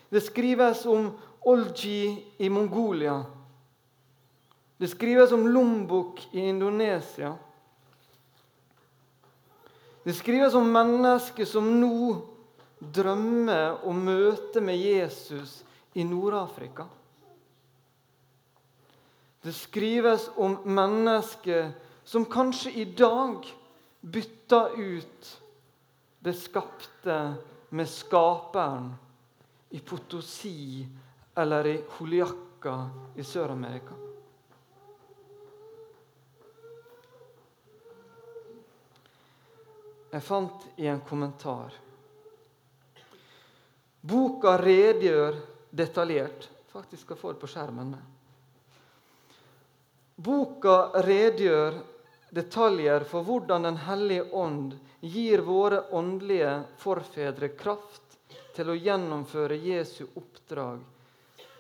Det 0.07 0.23
skrives 0.23 0.85
om 0.87 1.11
Olji 1.43 2.23
i 2.39 2.53
Mongolia. 2.55 3.19
Det 4.79 4.93
skrives 4.95 5.35
om 5.35 5.49
Lombok 5.51 6.23
i 6.31 6.47
Indonesia. 6.55 7.35
Det 10.07 10.15
skrives 10.15 10.55
om 10.55 10.69
mennesker 10.71 11.49
som 11.51 11.67
nå 11.81 12.13
drømmer 12.79 13.81
om 13.91 14.05
møte 14.07 14.61
med 14.63 14.79
Jesus 14.79 15.65
i 15.99 16.05
Nord-Afrika. 16.07 16.87
Det 19.43 19.51
skrives 19.51 20.29
om 20.39 20.61
mennesker 20.71 21.73
som 22.07 22.29
kanskje 22.31 22.71
i 22.71 22.87
dag 22.87 23.51
bytter 24.07 24.79
ut 24.79 25.33
det 26.23 26.39
skapte 26.39 27.19
med 27.75 27.91
skaperen 27.91 28.93
i 29.75 29.83
Potosi 29.83 30.87
eller 31.35 31.67
i 31.67 31.77
Holiakka 31.99 32.79
i 33.19 33.27
Sør-Amerika. 33.27 34.06
Jeg 40.17 40.25
fant 40.25 40.63
i 40.81 40.87
en 40.89 41.01
kommentar 41.05 41.75
Boka 44.01 44.55
redegjør 44.57 45.37
detaljert 45.77 46.47
Faktisk 46.73 47.03
skal 47.03 47.19
få 47.21 47.33
det 47.33 47.41
på 47.41 47.49
skjermen. 47.49 47.91
med. 47.91 48.01
Boka 50.17 51.03
redegjør 51.05 51.77
detaljer 52.31 53.05
for 53.09 53.25
hvordan 53.25 53.69
Den 53.69 53.77
hellige 53.77 54.27
ånd 54.33 54.75
gir 55.01 55.45
våre 55.45 55.83
åndelige 55.93 56.55
forfedre 56.81 57.49
kraft 57.57 58.17
til 58.57 58.73
å 58.73 58.77
gjennomføre 58.77 59.57
Jesu 59.57 60.07
oppdrag 60.15 60.81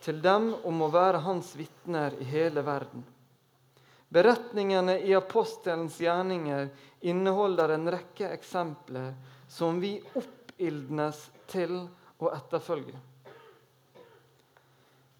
til 0.04 0.20
dem 0.24 0.54
om 0.64 0.80
å 0.84 0.88
være 0.92 1.20
hans 1.28 1.52
vitner 1.56 2.16
i 2.20 2.28
hele 2.28 2.64
verden. 2.64 3.04
Beretningene 4.08 4.98
i 5.02 5.14
apostelens 5.14 5.98
gjerninger 6.00 6.68
inneholder 7.00 7.74
en 7.74 7.90
rekke 7.90 8.28
eksempler 8.30 9.14
som 9.48 9.80
vi 9.82 9.96
oppildnes 10.14 11.24
til 11.50 11.80
å 12.22 12.30
etterfølge. 12.32 12.98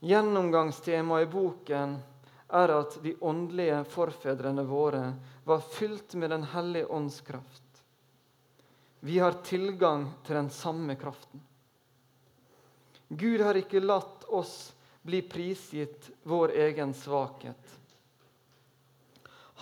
Gjennomgangstemaet 0.06 1.26
i 1.26 1.30
boken 1.32 1.96
er 2.48 2.72
at 2.76 2.98
de 3.02 3.16
åndelige 3.26 3.80
forfedrene 3.90 4.62
våre 4.68 5.02
var 5.44 5.64
fylt 5.72 6.14
med 6.14 6.30
Den 6.30 6.46
hellige 6.52 6.86
ånds 6.86 7.20
kraft. 7.20 7.62
Vi 9.00 9.18
har 9.18 9.42
tilgang 9.46 10.08
til 10.26 10.34
den 10.34 10.50
samme 10.50 10.94
kraften. 10.94 11.42
Gud 13.08 13.40
har 13.40 13.54
ikke 13.54 13.80
latt 13.80 14.24
oss 14.34 14.72
bli 15.06 15.22
prisgitt 15.22 16.10
vår 16.22 16.54
egen 16.66 16.94
svakhet. 16.94 17.76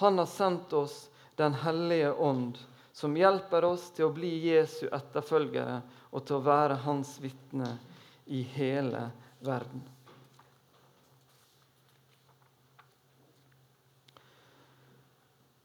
Han 0.04 0.18
har 0.18 0.26
sendt 0.26 0.72
oss 0.72 1.10
Den 1.36 1.54
hellige 1.54 2.12
ånd, 2.12 2.58
som 2.92 3.16
hjelper 3.16 3.64
oss 3.64 3.88
til 3.96 4.04
å 4.06 4.12
bli 4.14 4.28
Jesu 4.44 4.84
etterfølgere 4.92 5.80
og 6.12 6.22
til 6.28 6.36
å 6.36 6.44
være 6.46 6.76
hans 6.84 7.16
vitne 7.18 7.72
i 8.30 8.44
hele 8.54 9.00
verden. 9.42 9.82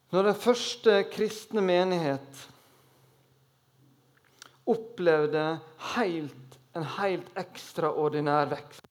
Når 0.10 0.31
den 0.31 0.41
første 0.48 0.98
kristne 1.12 1.62
menighet 1.62 2.46
opplevde 4.65 5.46
helt, 5.93 6.60
en 6.74 6.88
helt 6.98 7.29
ekstraordinær 7.38 8.55
vekst, 8.55 8.88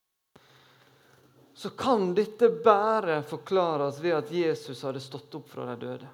så 1.58 1.70
kan 1.70 2.14
dette 2.14 2.48
bare 2.48 3.22
forklares 3.22 4.00
ved 4.00 4.14
at 4.14 4.28
Jesus 4.30 4.82
hadde 4.86 5.00
stått 5.02 5.34
opp 5.34 5.48
fra 5.50 5.64
de 5.66 5.74
døde. 5.80 6.10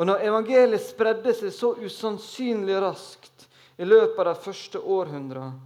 Og 0.00 0.06
Når 0.08 0.24
evangeliet 0.24 0.86
spredde 0.86 1.34
seg 1.36 1.52
så 1.52 1.74
usannsynlig 1.84 2.78
raskt 2.80 3.44
i 3.76 3.84
løpet 3.84 4.22
av 4.22 4.30
de 4.30 4.40
første 4.40 4.80
århundrene, 4.80 5.60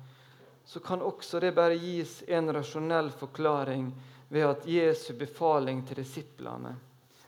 så 0.67 0.83
kan 0.83 1.07
også 1.07 1.39
det 1.45 1.53
bare 1.55 1.79
gis 1.79 2.25
en 2.27 2.51
rasjonell 2.59 3.13
forklaring 3.23 3.93
ved 4.33 4.49
at 4.49 4.67
Jesu 4.67 5.13
befaling 5.15 5.87
til 5.87 6.03
disiplene 6.03 6.75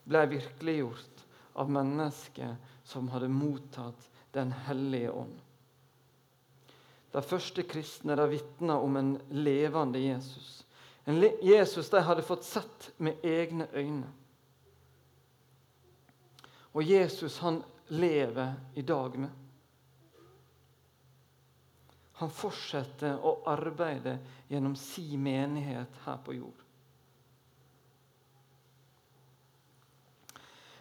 ble 0.03 0.27
virkeliggjort 0.35 1.27
av 1.63 1.71
mennesker 1.71 2.57
som 2.83 3.15
hadde 3.15 3.31
mottatt 3.31 4.11
Den 4.35 4.51
hellige 4.67 5.15
ånd. 5.15 5.39
De 7.15 7.23
første 7.23 7.63
kristne 7.63 8.17
de 8.19 8.27
vitna 8.33 8.81
om 8.83 8.97
en 8.99 9.13
levende 9.31 10.01
Jesus. 10.03 10.65
En 11.07 11.21
Jesus 11.43 11.91
de 11.93 12.01
hadde 12.03 12.25
fått 12.27 12.45
sett 12.45 12.91
med 12.97 13.23
egne 13.23 13.69
øyne. 13.73 14.11
Og 16.75 16.83
Jesus 16.83 17.39
han 17.39 17.63
lever 17.89 18.55
i 18.75 18.83
dag 18.83 19.19
med. 19.19 19.31
Han 22.19 22.35
fortsetter 22.35 23.23
å 23.23 23.37
arbeide 23.51 24.19
gjennom 24.49 24.75
sin 24.79 25.23
menighet 25.23 26.03
her 26.05 26.19
på 26.25 26.35
jord. 26.35 26.61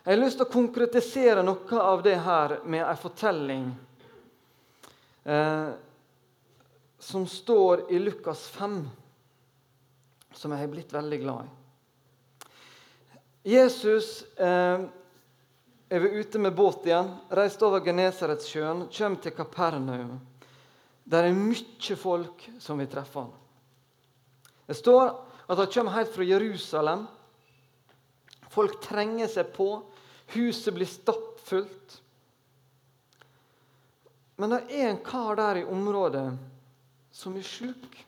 Jeg 0.04 0.18
har 0.18 0.20
lyst 0.20 0.42
til 0.42 0.48
å 0.48 0.52
konkretisere 0.52 1.46
noe 1.46 1.80
av 1.80 2.02
det 2.04 2.18
her 2.26 2.58
med 2.68 2.84
en 2.84 3.00
fortelling 3.00 3.68
eh, 5.24 5.70
som 7.04 7.28
står 7.28 7.92
i 7.92 8.00
Lukas 8.00 8.48
5, 8.48 8.90
som 10.34 10.52
jeg 10.52 10.60
har 10.60 10.72
blitt 10.72 10.94
veldig 10.94 11.20
glad 11.20 11.46
i. 11.46 11.50
Jesus 13.44 14.24
eh, 14.40 14.86
er 15.90 16.06
ute 16.16 16.40
med 16.40 16.56
båt 16.56 16.88
igjen, 16.88 17.10
reist 17.36 17.66
over 17.68 17.84
Genesaretsjøen, 17.84 18.86
kommer 18.88 19.20
til 19.20 19.36
Kapernaum. 19.36 20.16
Der 21.04 21.28
er 21.28 21.36
mye 21.36 21.98
folk 22.00 22.48
som 22.64 22.80
vil 22.80 22.88
treffe 22.88 23.20
ham. 23.20 23.36
Det 24.64 24.80
står 24.80 25.12
at 25.44 25.60
han 25.60 25.74
kommer 25.76 25.98
helt 25.98 26.16
fra 26.16 26.24
Jerusalem. 26.24 27.04
Folk 28.48 28.80
trenger 28.86 29.28
seg 29.28 29.52
på. 29.52 29.68
Huset 30.38 30.72
blir 30.72 30.88
stappfullt. 30.88 32.00
Men 34.40 34.56
det 34.56 34.64
er 34.72 34.88
en 34.94 35.04
kar 35.04 35.36
der 35.36 35.66
i 35.66 35.68
området 35.68 36.30
som 37.14 37.36
er 37.38 37.46
sjuk. 37.46 38.06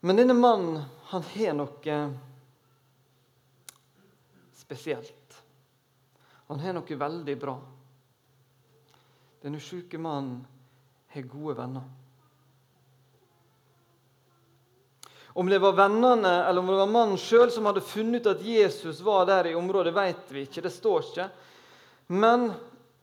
Men 0.00 0.16
denne 0.16 0.34
mannen, 0.34 0.80
han 1.10 1.22
har 1.34 1.54
noe 1.58 1.98
spesielt. 4.56 5.42
Han 6.46 6.60
har 6.62 6.76
noe 6.78 6.98
veldig 6.98 7.36
bra. 7.42 7.56
Denne 9.42 9.60
sjuke 9.60 9.98
mannen 10.00 10.40
har 11.12 11.28
gode 11.30 11.56
venner. 11.58 11.84
Om 15.36 15.50
det 15.52 15.58
var 15.60 15.76
vennene 15.76 16.32
eller 16.46 16.62
om 16.62 16.70
det 16.70 16.78
var 16.80 16.88
mannen 16.88 17.18
sjøl 17.20 17.50
som 17.52 17.66
hadde 17.68 17.84
funnet 17.84 18.24
ut 18.24 18.30
at 18.30 18.46
Jesus 18.46 19.02
var 19.04 19.26
der 19.28 19.50
i 19.50 19.58
området, 19.58 19.92
vet 19.92 20.30
vi 20.32 20.46
ikke. 20.46 20.64
Det 20.64 20.72
står 20.72 21.02
ikke. 21.10 21.26
Men 22.06 22.50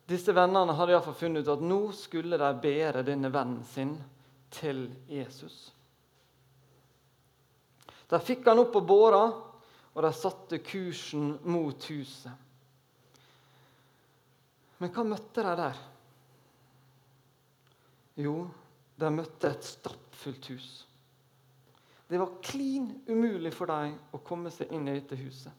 disse 0.07 0.33
vennene 0.35 0.75
hadde 0.77 0.93
iallfall 0.95 1.17
funnet 1.17 1.43
ut 1.43 1.53
at 1.55 1.63
nå 1.63 1.79
skulle 1.95 2.39
de 2.39 2.49
bære 2.63 3.03
denne 3.07 3.31
vennen 3.33 3.63
sin 3.67 3.95
til 4.53 4.85
Jesus. 5.09 5.71
De 8.07 8.19
fikk 8.21 8.45
han 8.47 8.61
opp 8.61 8.73
på 8.75 8.83
båra, 8.85 9.23
og 9.93 10.05
de 10.05 10.11
satte 10.15 10.59
kursen 10.65 11.33
mot 11.49 11.89
huset. 11.89 12.31
Men 14.81 14.91
hva 14.93 15.05
møtte 15.07 15.43
de 15.45 15.53
der? 15.57 15.81
Jo, 18.23 18.35
de 18.99 19.09
møtte 19.13 19.49
et 19.49 19.65
stappfullt 19.65 20.49
hus. 20.53 20.69
Det 22.09 22.19
var 22.19 22.35
klin 22.45 22.89
umulig 23.07 23.53
for 23.55 23.71
dem 23.71 23.95
å 24.13 24.21
komme 24.25 24.51
seg 24.53 24.73
inn 24.75 24.89
i 24.89 24.97
dette 24.97 25.17
huset. 25.17 25.53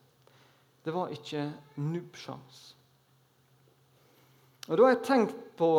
Det 0.84 0.92
var 0.94 1.10
ikke 1.14 1.48
nubbsjans. 1.80 2.60
Og 4.68 4.76
da 4.76 4.86
har 4.86 4.94
jeg 4.94 5.04
tenkt 5.04 5.38
på 5.58 5.70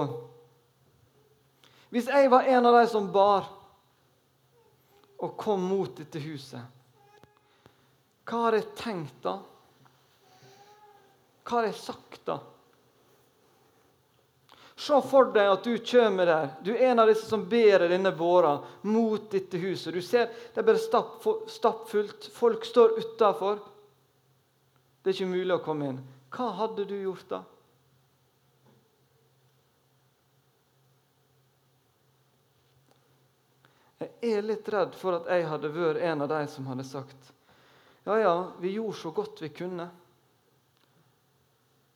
Hvis 1.93 2.09
jeg 2.11 2.29
var 2.31 2.47
en 2.49 2.65
av 2.69 2.79
de 2.79 2.87
som 2.91 3.11
bar 3.13 3.51
og 5.15 5.37
kom 5.39 5.61
mot 5.63 5.93
dette 5.95 6.19
huset, 6.19 6.59
hva 8.27 8.41
har 8.43 8.57
jeg 8.57 8.65
tenkt 8.75 9.21
da? 9.23 9.37
Hva 11.45 11.61
har 11.61 11.67
jeg 11.69 11.77
sagt 11.79 12.25
da? 12.27 12.35
Se 14.75 14.97
for 15.07 15.31
deg 15.31 15.47
at 15.53 15.63
du 15.63 15.77
kommer 15.87 16.27
der. 16.27 16.49
Du 16.65 16.73
er 16.73 16.89
en 16.89 16.99
av 16.99 17.07
disse 17.07 17.29
som 17.29 17.45
bærer 17.47 17.87
denne 17.89 18.11
båra 18.11 18.57
mot 18.83 19.29
dette 19.31 19.57
huset. 19.61 19.93
Du 19.95 20.01
ser 20.03 20.27
Det 20.53 20.59
er 20.59 20.67
bare 20.67 21.47
stappfullt. 21.47 22.27
Folk 22.33 22.65
står 22.65 22.99
utafor. 22.99 23.61
Det 25.01 25.13
er 25.13 25.15
ikke 25.15 25.31
mulig 25.31 25.55
å 25.55 25.63
komme 25.63 25.93
inn. 25.93 26.01
Hva 26.33 26.51
hadde 26.59 26.89
du 26.89 26.97
gjort 26.97 27.29
da? 27.31 27.43
Jeg 33.99 34.33
er 34.35 34.43
litt 34.43 34.67
redd 34.69 34.95
for 34.99 35.21
at 35.21 35.29
jeg 35.31 35.47
hadde 35.47 35.71
vært 35.71 36.01
en 36.03 36.25
av 36.25 36.31
de 36.31 36.41
som 36.51 36.67
hadde 36.67 36.83
sagt 36.87 37.31
ja, 38.05 38.19
ja, 38.19 38.51
vi 38.59 38.75
gjorde 38.75 38.97
så 38.99 39.11
godt 39.11 39.41
vi 39.41 39.49
kunne, 39.49 39.87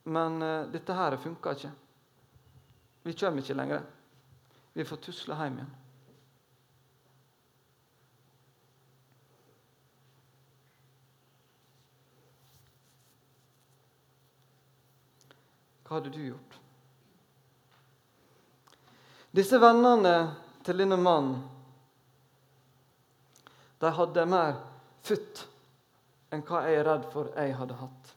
men 0.03 0.41
uh, 0.41 0.65
dette 0.71 0.95
her 0.97 1.17
funka 1.21 1.51
ikke. 1.53 1.69
Vi 3.05 3.13
kommer 3.13 3.43
ikke 3.43 3.57
lenger. 3.59 3.83
Vi 4.73 4.85
får 4.89 5.01
tusle 5.05 5.37
hjem 5.37 5.59
igjen. 5.59 5.75
Hva 15.85 15.99
hadde 15.99 16.15
du 16.17 16.19
gjort? 16.25 16.59
Disse 19.37 19.61
vennene 19.61 20.17
til 20.65 20.81
denne 20.81 20.97
mannen 20.97 21.58
de 23.79 23.91
hadde 23.95 24.25
mer 24.27 24.57
futt 25.05 25.45
enn 26.29 26.43
hva 26.45 26.65
jeg 26.67 26.79
er 26.81 26.87
redd 26.87 27.07
for 27.13 27.31
jeg 27.33 27.55
hadde 27.57 27.77
hatt. 27.79 28.13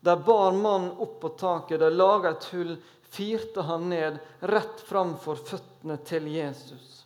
De 0.00 0.14
bar 0.22 0.52
mannen 0.54 0.92
opp 1.02 1.18
på 1.20 1.32
taket, 1.40 1.80
de 1.80 1.90
laga 1.90 2.34
et 2.36 2.48
hull, 2.52 2.76
firte 3.08 3.64
han 3.66 3.88
ned 3.88 4.18
rett 4.40 4.80
framfor 4.86 5.40
føttene 5.48 5.96
til 6.06 6.28
Jesus. 6.30 6.98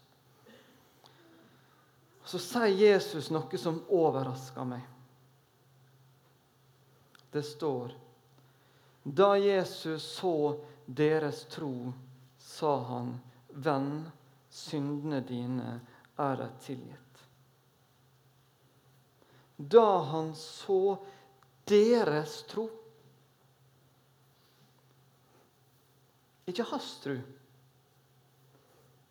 Så 2.26 2.40
sier 2.42 2.68
Jesus 2.74 3.30
noe 3.32 3.58
som 3.58 3.80
overrasker 3.88 4.66
meg. 4.66 4.82
Det 7.32 7.42
står 7.46 7.94
Da 9.02 9.32
Jesus 9.40 10.04
så 10.18 10.58
deres 10.86 11.46
tro, 11.50 11.92
sa 12.38 12.76
han, 12.90 13.14
Venn, 13.48 14.04
syndene 14.48 15.20
dine 15.26 15.78
er 16.20 16.36
deg 16.38 16.60
tilgitt. 16.64 17.11
Da 19.56 19.88
han 20.12 20.32
så 20.34 20.96
deres 21.68 22.42
tro 22.50 22.68
Ikke 26.50 26.64
hans 26.66 26.88
tro, 26.98 27.14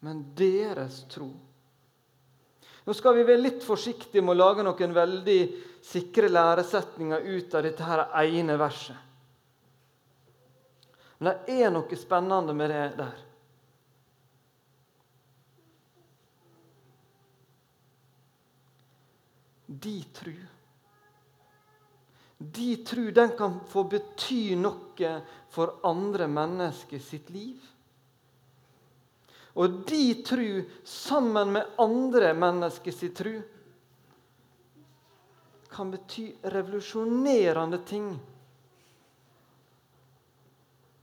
men 0.03 0.19
deres 0.35 0.97
tro. 1.09 1.29
Nå 2.83 2.93
skal 2.97 3.15
vi 3.15 3.23
være 3.23 3.41
litt 3.41 3.63
forsiktige 3.63 4.23
med 4.25 4.35
å 4.35 4.41
lage 4.41 4.65
noen 4.65 4.93
veldig 4.93 5.39
sikre 5.85 6.29
læresetninger 6.31 7.23
ut 7.23 7.55
av 7.55 7.65
dette 7.65 7.87
her 7.87 8.03
ene 8.25 8.57
verset. 8.59 8.97
Men 11.21 11.37
det 11.45 11.57
er 11.61 11.73
noe 11.73 11.97
spennende 11.97 12.55
med 12.57 12.73
det 12.73 12.85
der. 12.97 13.19
De 19.81 19.95
tru. 20.13 20.35
De 22.37 22.75
tru 22.85 23.11
den 23.11 23.35
kan 23.37 23.59
få 23.69 23.83
bety 23.89 24.55
noe 24.57 25.13
for 25.53 25.75
andre 25.85 26.27
mennesker 26.29 27.01
sitt 27.03 27.29
liv. 27.29 27.59
Og 29.53 29.81
de 29.89 30.03
tru 30.23 30.61
sammen 30.87 31.51
med 31.57 31.75
andre 31.81 32.33
mennesker 32.33 32.95
sitt 32.95 33.17
tru 33.19 33.35
kan 35.71 35.91
bety 35.91 36.31
revolusjonerende 36.43 37.79
ting 37.87 38.09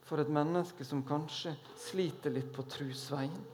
for 0.08 0.20
et 0.20 0.30
menneske 0.32 0.84
som 0.84 1.04
kanskje 1.04 1.52
sliter 1.76 2.32
litt 2.32 2.48
på 2.56 2.64
trusveien. 2.68 3.44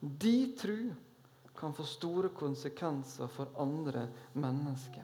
De 0.00 0.36
tru 0.56 0.78
kan 1.58 1.74
få 1.74 1.84
store 1.84 2.28
konsekvenser 2.28 3.26
for 3.26 3.46
andre 3.58 4.06
mennesker. 4.32 5.02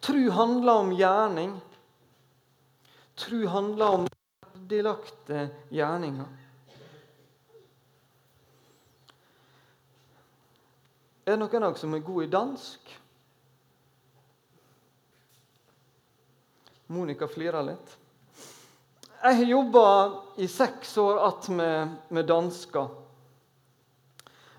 Tru 0.00 0.30
handler 0.30 0.72
om 0.72 0.92
gjerning. 0.96 1.60
Tru 3.14 3.46
handler 3.46 3.86
om 3.86 4.08
ferdiglagte 4.40 5.48
gjerninger. 5.68 6.26
Er 11.26 11.34
det 11.34 11.40
noen 11.42 11.56
av 11.58 11.72
dere 11.72 11.80
som 11.80 11.94
er 11.96 12.04
god 12.06 12.24
i 12.24 12.32
dansk? 12.32 12.92
Monica 16.86 17.26
flirer 17.26 17.66
litt. 17.66 17.96
Jeg 19.26 19.40
har 19.40 19.50
jobba 19.50 19.88
i 20.38 20.46
seks 20.48 20.92
år 21.02 21.18
att 21.26 21.48
med, 21.48 21.96
med 22.08 22.28
dansker. 22.30 23.05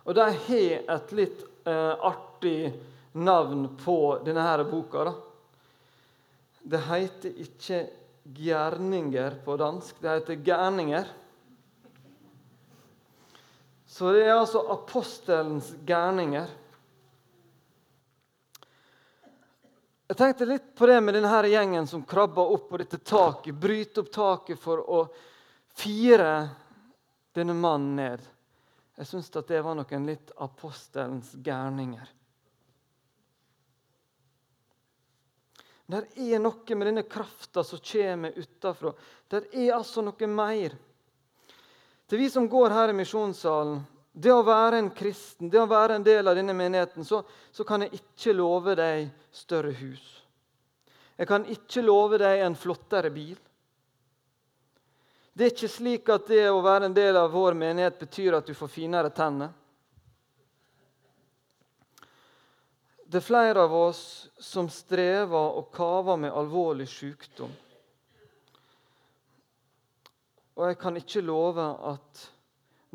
Og 0.08 0.16
de 0.16 0.24
har 0.24 0.94
et 0.96 1.10
litt 1.12 1.42
eh, 1.68 1.94
artig 2.08 2.72
navn 3.12 3.66
på 3.82 4.20
denne 4.24 4.46
her 4.46 4.64
boka. 4.64 5.04
da. 5.04 5.14
Det 6.64 6.80
heter 6.88 7.42
ikke 7.44 7.80
gjerninger 8.24 9.36
på 9.44 9.58
dansk, 9.60 10.00
det 10.00 10.14
heter 10.14 10.40
gærninger. 10.48 11.10
Så 13.88 14.14
det 14.16 14.24
er 14.28 14.38
altså 14.38 14.64
apostelens 14.72 15.74
gærninger. 15.88 16.48
Jeg 20.08 20.20
tenkte 20.22 20.48
litt 20.48 20.72
på 20.76 20.88
det 20.88 21.02
med 21.04 21.18
denne 21.18 21.32
her 21.32 21.50
gjengen 21.52 21.88
som 21.88 22.06
krabber 22.08 22.56
opp 22.56 22.70
på 22.72 22.80
dette 22.80 23.00
taket, 23.04 23.56
bryter 23.56 24.06
opp 24.06 24.12
taket 24.16 24.60
for 24.60 24.80
å 24.88 25.04
fire 25.76 26.32
denne 27.36 27.56
mannen 27.60 27.96
ned. 28.00 28.28
Jeg 28.98 29.08
syns 29.08 29.30
det 29.30 29.62
var 29.62 29.78
noen 29.78 30.08
litt 30.10 30.32
apostelens 30.42 31.36
gærninger. 31.46 32.14
Det 35.88 36.02
er 36.20 36.42
noe 36.44 36.76
med 36.76 36.90
denne 36.90 37.04
krafta 37.08 37.64
som 37.64 37.80
kommer 37.80 38.34
utafra. 38.36 38.92
Det 39.30 39.46
er 39.54 39.76
altså 39.78 40.04
noe 40.04 40.28
mer. 40.28 40.74
Til 42.08 42.20
vi 42.20 42.28
som 42.32 42.50
går 42.50 42.74
her 42.76 42.92
i 42.92 42.98
misjonssalen, 42.98 43.80
det 44.18 44.34
å 44.34 44.44
være 44.44 44.80
en 44.82 44.90
kristen, 44.96 45.52
det 45.52 45.60
å 45.62 45.70
være 45.70 46.00
en 46.00 46.04
del 46.04 46.28
av 46.28 46.36
denne 46.36 46.56
menigheten, 46.58 47.06
så, 47.06 47.22
så 47.54 47.64
kan 47.68 47.86
jeg 47.86 48.00
ikke 48.00 48.34
love 48.34 48.74
deg 48.80 49.12
større 49.32 49.76
hus. 49.78 50.06
Jeg 51.18 51.30
kan 51.30 51.46
ikke 51.50 51.84
love 51.86 52.18
deg 52.22 52.42
en 52.46 52.58
flottere 52.58 53.12
bil. 53.14 53.38
Det 55.38 55.46
er 55.46 55.52
ikke 55.54 55.70
slik 55.70 56.08
at 56.10 56.30
det 56.32 56.48
å 56.50 56.64
være 56.66 56.88
en 56.88 56.96
del 56.98 57.18
av 57.20 57.28
vår 57.30 57.54
menighet 57.54 58.00
betyr 58.02 58.40
at 58.40 58.48
du 58.50 58.56
får 58.58 58.72
finere 58.74 59.12
tenner. 59.14 59.52
Det 63.06 63.20
er 63.20 63.26
flere 63.28 63.66
av 63.68 63.76
oss 63.78 64.00
som 64.42 64.66
strever 64.74 65.60
og 65.60 65.68
kaver 65.76 66.18
med 66.24 66.34
alvorlig 66.34 66.88
sykdom. 66.90 67.52
Og 70.58 70.64
jeg 70.72 70.80
kan 70.82 70.98
ikke 70.98 71.22
love 71.22 71.68
at 71.92 72.24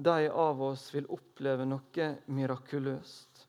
de 0.02 0.26
av 0.26 0.64
oss 0.66 0.88
vil 0.90 1.07
oppleve 1.14 1.68
noe 1.68 2.09
mirakuløst. 2.26 3.46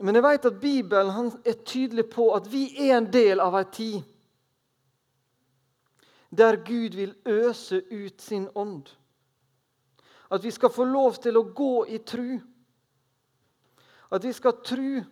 Men 0.00 0.16
jeg 0.16 0.24
vet 0.24 0.48
at 0.48 0.58
Bibelen 0.64 1.34
er 1.44 1.60
tydelig 1.68 2.06
på 2.16 2.30
at 2.32 2.48
vi 2.48 2.64
er 2.88 2.96
en 2.96 3.10
del 3.12 3.44
av 3.44 3.60
ei 3.60 3.66
tid 3.68 4.08
der 6.30 6.56
Gud 6.56 6.94
vil 6.94 7.14
øse 7.26 7.82
ut 7.90 8.22
sin 8.22 8.48
ånd. 8.54 8.86
At 10.30 10.44
vi 10.44 10.50
skal 10.50 10.70
få 10.70 10.84
lov 10.84 11.18
til 11.22 11.36
å 11.36 11.42
gå 11.42 11.86
i 11.90 11.98
tru. 12.06 12.38
At 14.10 14.24
vi 14.24 14.32
skal 14.32 14.62
tru 14.62 15.02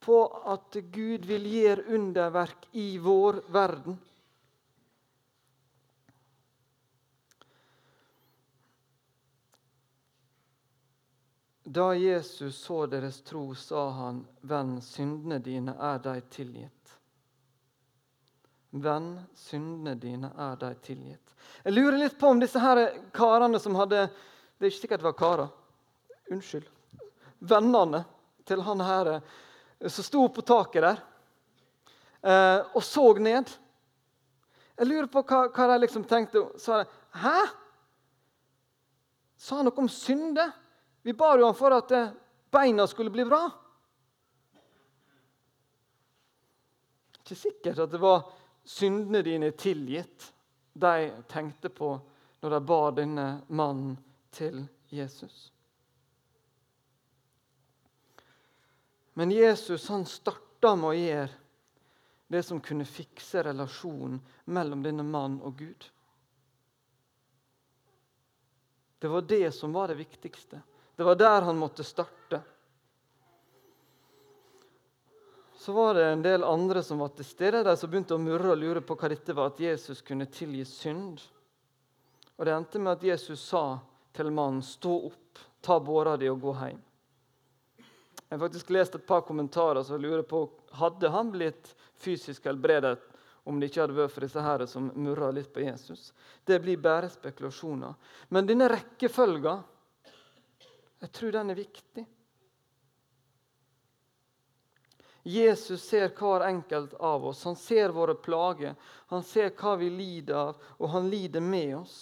på 0.00 0.18
at 0.46 0.76
Gud 0.92 1.26
vil 1.28 1.48
gjøre 1.50 1.88
underverk 1.96 2.68
i 2.72 2.96
vår 3.02 3.42
verden. 3.52 3.98
Da 11.66 11.90
Jesus 11.98 12.62
så 12.62 12.84
deres 12.86 13.20
tro, 13.26 13.54
sa 13.54 13.88
han, 13.90 14.26
'Venn, 14.40 14.80
syndene 14.80 15.40
dine 15.42 15.74
er 15.74 15.98
deg 15.98 16.28
tilgitt'. 16.30 16.95
Venn, 18.70 19.12
syndene 19.34 19.94
dine 20.00 20.32
er 20.36 20.56
deg 20.60 20.80
tilgitt. 20.84 21.34
Jeg 21.64 21.76
lurer 21.76 21.98
litt 22.00 22.18
på 22.18 22.32
om 22.32 22.40
disse 22.42 22.60
her 22.60 22.82
karene 23.14 23.60
som 23.62 23.76
hadde 23.78 24.08
Det 24.56 24.66
er 24.66 24.72
ikke 24.72 24.82
sikkert 24.86 25.02
det 25.02 25.10
var 25.10 25.20
karer. 25.20 25.52
Unnskyld 26.32 26.72
vennene 27.38 28.04
til 28.46 28.62
han 28.64 28.80
her 28.80 29.10
eh, 29.16 29.20
som 29.88 30.04
sto 30.04 30.26
på 30.32 30.44
taket 30.46 30.84
der 30.86 31.00
eh, 32.22 32.60
og 32.74 32.82
så 32.84 33.06
ned. 33.20 33.50
Jeg 34.76 34.88
lurer 34.88 35.08
på 35.10 35.22
hva, 35.24 35.46
hva 35.52 35.68
de 35.72 35.78
liksom 35.84 36.04
tenkte. 36.08 36.42
Sa 36.60 36.82
de, 36.82 36.90
'Hæ?' 37.16 37.52
Sa 39.36 39.56
han 39.56 39.68
noe 39.68 39.78
om 39.78 39.88
synde? 39.88 40.52
Vi 41.02 41.12
bar 41.12 41.38
jo 41.38 41.46
han 41.46 41.54
for 41.54 41.72
at 41.76 41.92
eh, 41.92 42.12
beina 42.50 42.86
skulle 42.86 43.12
bli 43.12 43.24
bra. 43.24 43.44
Ikke 47.20 47.36
sikkert 47.36 47.78
at 47.84 47.90
det 47.90 48.00
var 48.00 48.24
syndene 48.66 49.22
dine 49.22 49.50
tilgitt 49.50 50.32
de 50.72 51.10
tenkte 51.28 51.68
på 51.68 51.94
når 52.40 52.50
de 52.50 52.60
bar 52.66 52.92
denne 52.92 53.26
mannen 53.48 53.94
til 54.34 54.64
Jesus. 54.92 55.52
Men 59.14 59.30
Jesus 59.30 59.88
han 59.88 60.04
starta 60.04 60.74
med 60.76 60.90
å 60.90 60.98
gjøre 60.98 61.30
det 62.26 62.42
som 62.42 62.60
kunne 62.60 62.84
fikse 62.84 63.44
relasjonen 63.46 64.18
mellom 64.44 64.82
denne 64.82 65.06
mannen 65.06 65.38
og 65.46 65.56
Gud. 65.62 65.86
Det 68.98 69.08
var 69.08 69.22
det 69.22 69.52
som 69.54 69.72
var 69.72 69.88
det 69.88 70.00
viktigste. 70.02 70.60
Det 70.96 71.04
var 71.04 71.14
der 71.14 71.42
han 71.42 71.58
måtte 71.58 71.84
starte. 71.84 72.42
Så 75.66 75.72
var 75.72 75.94
det 75.94 76.04
en 76.06 76.22
del 76.22 76.44
andre 76.44 76.82
som 76.82 76.98
var 76.98 77.08
til 77.08 77.26
stede, 77.26 77.64
der 77.66 77.74
som 77.74 77.90
begynte 77.90 78.14
å 78.14 78.22
murre 78.22 78.52
og 78.52 78.60
lure 78.60 78.80
på 78.86 78.94
hva 78.94 79.08
dette 79.10 79.34
var, 79.34 79.48
at 79.50 79.58
Jesus 79.58 79.98
kunne 80.06 80.28
tilgi 80.30 80.62
synd. 80.62 81.24
Og 82.38 82.46
Det 82.46 82.52
endte 82.54 82.78
med 82.78 82.92
at 82.92 83.06
Jesus 83.08 83.42
sa 83.42 83.80
til 84.14 84.30
mannen, 84.30 84.62
'Stå 84.62 84.94
opp, 85.08 85.40
ta 85.60 85.80
båra 85.80 86.16
di 86.16 86.28
og 86.30 86.40
gå 86.40 86.54
hjem'. 86.54 86.78
Jeg 87.78 88.38
har 88.38 88.38
faktisk 88.38 88.70
lest 88.70 88.94
et 88.94 89.06
par 89.06 89.20
kommentarer 89.26 89.82
som 89.82 90.00
lurer 90.00 90.22
på 90.22 90.48
hadde 90.70 91.10
han 91.10 91.32
blitt 91.32 91.74
fysisk 91.98 92.44
helbredet 92.44 92.98
om 93.44 93.58
det 93.58 93.66
ikke 93.66 93.80
hadde 93.80 93.98
vært 93.98 94.12
for 94.12 94.20
disse 94.20 94.40
her 94.40 94.66
som 94.66 94.92
murra 94.94 95.32
litt 95.32 95.52
på 95.52 95.66
Jesus. 95.66 96.12
Det 96.44 96.62
blir 96.62 96.76
bare 96.76 97.10
spekulasjoner. 97.10 97.94
Men 98.28 98.46
denne 98.46 98.68
rekkefølga 98.68 99.62
jeg 101.00 101.12
tror 101.12 101.32
den 101.32 101.50
er 101.50 101.54
viktig. 101.54 102.06
Jesus 105.26 105.82
ser 105.82 106.12
hver 106.14 106.44
enkelt 106.46 106.94
av 106.94 107.24
oss. 107.26 107.44
Han 107.44 107.56
ser 107.56 107.88
våre 107.90 108.14
plager. 108.14 108.76
Han 109.10 109.24
ser 109.26 109.50
hva 109.58 109.72
vi 109.80 109.88
lider 109.90 110.36
av, 110.38 110.60
og 110.78 110.92
han 110.92 111.10
lider 111.10 111.42
med 111.42 111.72
oss. 111.80 111.96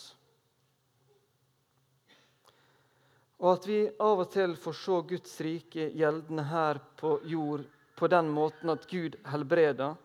Og 3.40 3.48
at 3.54 3.68
vi 3.68 3.78
av 3.88 4.20
og 4.26 4.28
til 4.32 4.52
får 4.60 4.76
se 4.76 5.00
Guds 5.14 5.40
rike 5.44 5.88
gjeldende 5.96 6.44
her 6.52 6.82
på 7.00 7.16
jord 7.24 7.64
på 7.96 8.12
den 8.12 8.28
måten 8.28 8.76
at 8.76 8.84
Gud 8.90 9.16
helbreder. 9.32 9.96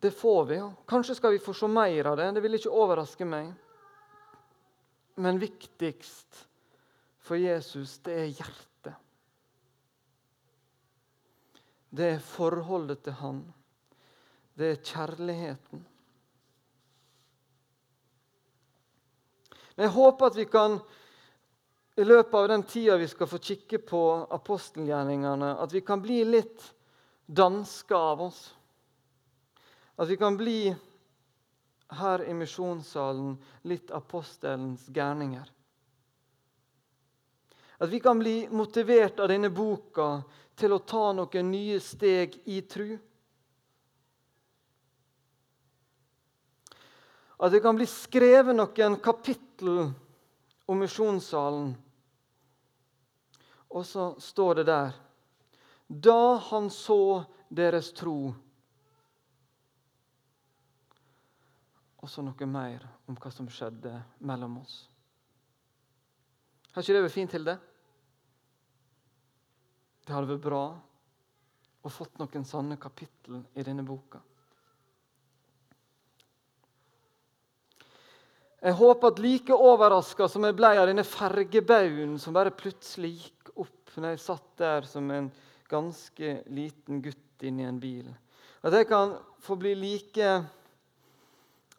Det 0.00 0.10
får 0.10 0.44
vi. 0.48 0.62
Kanskje 0.88 1.20
skal 1.20 1.36
vi 1.36 1.44
få 1.44 1.52
se 1.56 1.68
mer 1.68 2.14
av 2.14 2.16
det. 2.16 2.32
Det 2.32 2.48
vil 2.48 2.56
ikke 2.56 2.72
overraske 2.72 3.28
meg. 3.28 3.52
Men 5.20 5.40
viktigst 5.40 6.46
for 7.24 7.36
Jesus, 7.40 7.98
det 8.04 8.22
er 8.22 8.30
hjertet. 8.38 8.73
Det 11.94 12.06
er 12.16 12.22
forholdet 12.22 13.04
til 13.06 13.14
Han. 13.20 13.40
Det 14.58 14.70
er 14.70 14.80
kjærligheten. 14.82 15.84
Men 19.74 19.86
jeg 19.86 19.94
håper 19.94 20.26
at 20.26 20.36
vi 20.38 20.46
kan 20.50 20.78
i 21.96 22.06
løpet 22.06 22.34
av 22.34 22.48
den 22.50 22.64
tida 22.66 22.96
vi 22.98 23.06
skal 23.10 23.30
få 23.30 23.38
kikke 23.38 23.78
på 23.86 24.02
apostelgjerningene, 24.34 25.52
at 25.62 25.74
vi 25.74 25.82
kan 25.86 26.02
bli 26.02 26.22
litt 26.26 26.66
danske 27.26 27.94
av 27.94 28.26
oss. 28.26 28.40
At 29.94 30.10
vi 30.10 30.18
kan 30.18 30.38
bli 30.38 30.74
her 31.94 32.24
i 32.26 32.34
misjonssalen 32.34 33.36
litt 33.70 33.94
apostelens 33.94 34.88
gærninger. 34.90 35.46
At 37.78 37.90
vi 37.90 38.00
kan 38.00 38.18
bli 38.18 38.48
motivert 38.50 39.20
av 39.20 39.28
denne 39.32 39.50
boka 39.50 40.22
til 40.54 40.76
å 40.76 40.82
ta 40.86 41.08
noen 41.12 41.50
nye 41.50 41.80
steg 41.82 42.36
i 42.46 42.60
tru. 42.70 42.94
At 47.38 47.50
det 47.50 47.60
kan 47.64 47.76
bli 47.76 47.86
skrevet 47.90 48.54
noen 48.54 49.00
kapittel 49.02 49.88
om 50.64 50.78
misjonssalen 50.80 51.74
og 53.74 53.86
så 53.86 54.14
står 54.18 54.54
det 54.54 54.64
der 54.64 54.92
Da 55.86 56.36
han 56.36 56.70
så 56.70 57.24
deres 57.48 57.92
tro 57.92 58.34
Og 62.02 62.10
så 62.10 62.22
noe 62.22 62.46
mer 62.46 62.84
om 63.08 63.16
hva 63.16 63.30
som 63.32 63.48
skjedde 63.48 63.94
mellom 64.20 64.58
oss. 64.60 64.74
Har 66.74 66.82
ikke 66.82 66.96
det 66.96 67.04
vært 67.04 67.14
fint, 67.14 67.34
Hilde? 67.36 67.54
Det 70.04 70.12
hadde 70.12 70.32
vært 70.32 70.42
bra 70.42 70.64
å 71.84 71.92
fått 71.92 72.18
noen 72.18 72.46
sanne 72.48 72.76
kapittel 72.82 73.44
i 73.54 73.62
denne 73.62 73.84
boka. 73.86 74.18
Jeg 78.64 78.78
håper 78.80 79.12
at 79.12 79.18
like 79.20 79.54
overraska 79.54 80.26
som 80.32 80.46
jeg 80.48 80.56
ble 80.56 80.72
av 80.80 80.88
denne 80.88 81.04
fergebaugen 81.04 82.16
som 82.18 82.34
bare 82.34 82.54
plutselig 82.56 83.12
gikk 83.18 83.50
opp 83.60 83.94
når 83.98 84.14
jeg 84.14 84.22
satt 84.24 84.46
der 84.58 84.88
som 84.88 85.10
en 85.12 85.28
ganske 85.70 86.38
liten 86.48 87.02
gutt 87.04 87.44
inni 87.44 87.66
en 87.68 87.80
bil. 87.80 88.08
At 88.64 88.72
jeg 88.72 88.88
kan 88.88 89.18
få 89.44 89.58
bli 89.60 89.74
like 89.76 90.30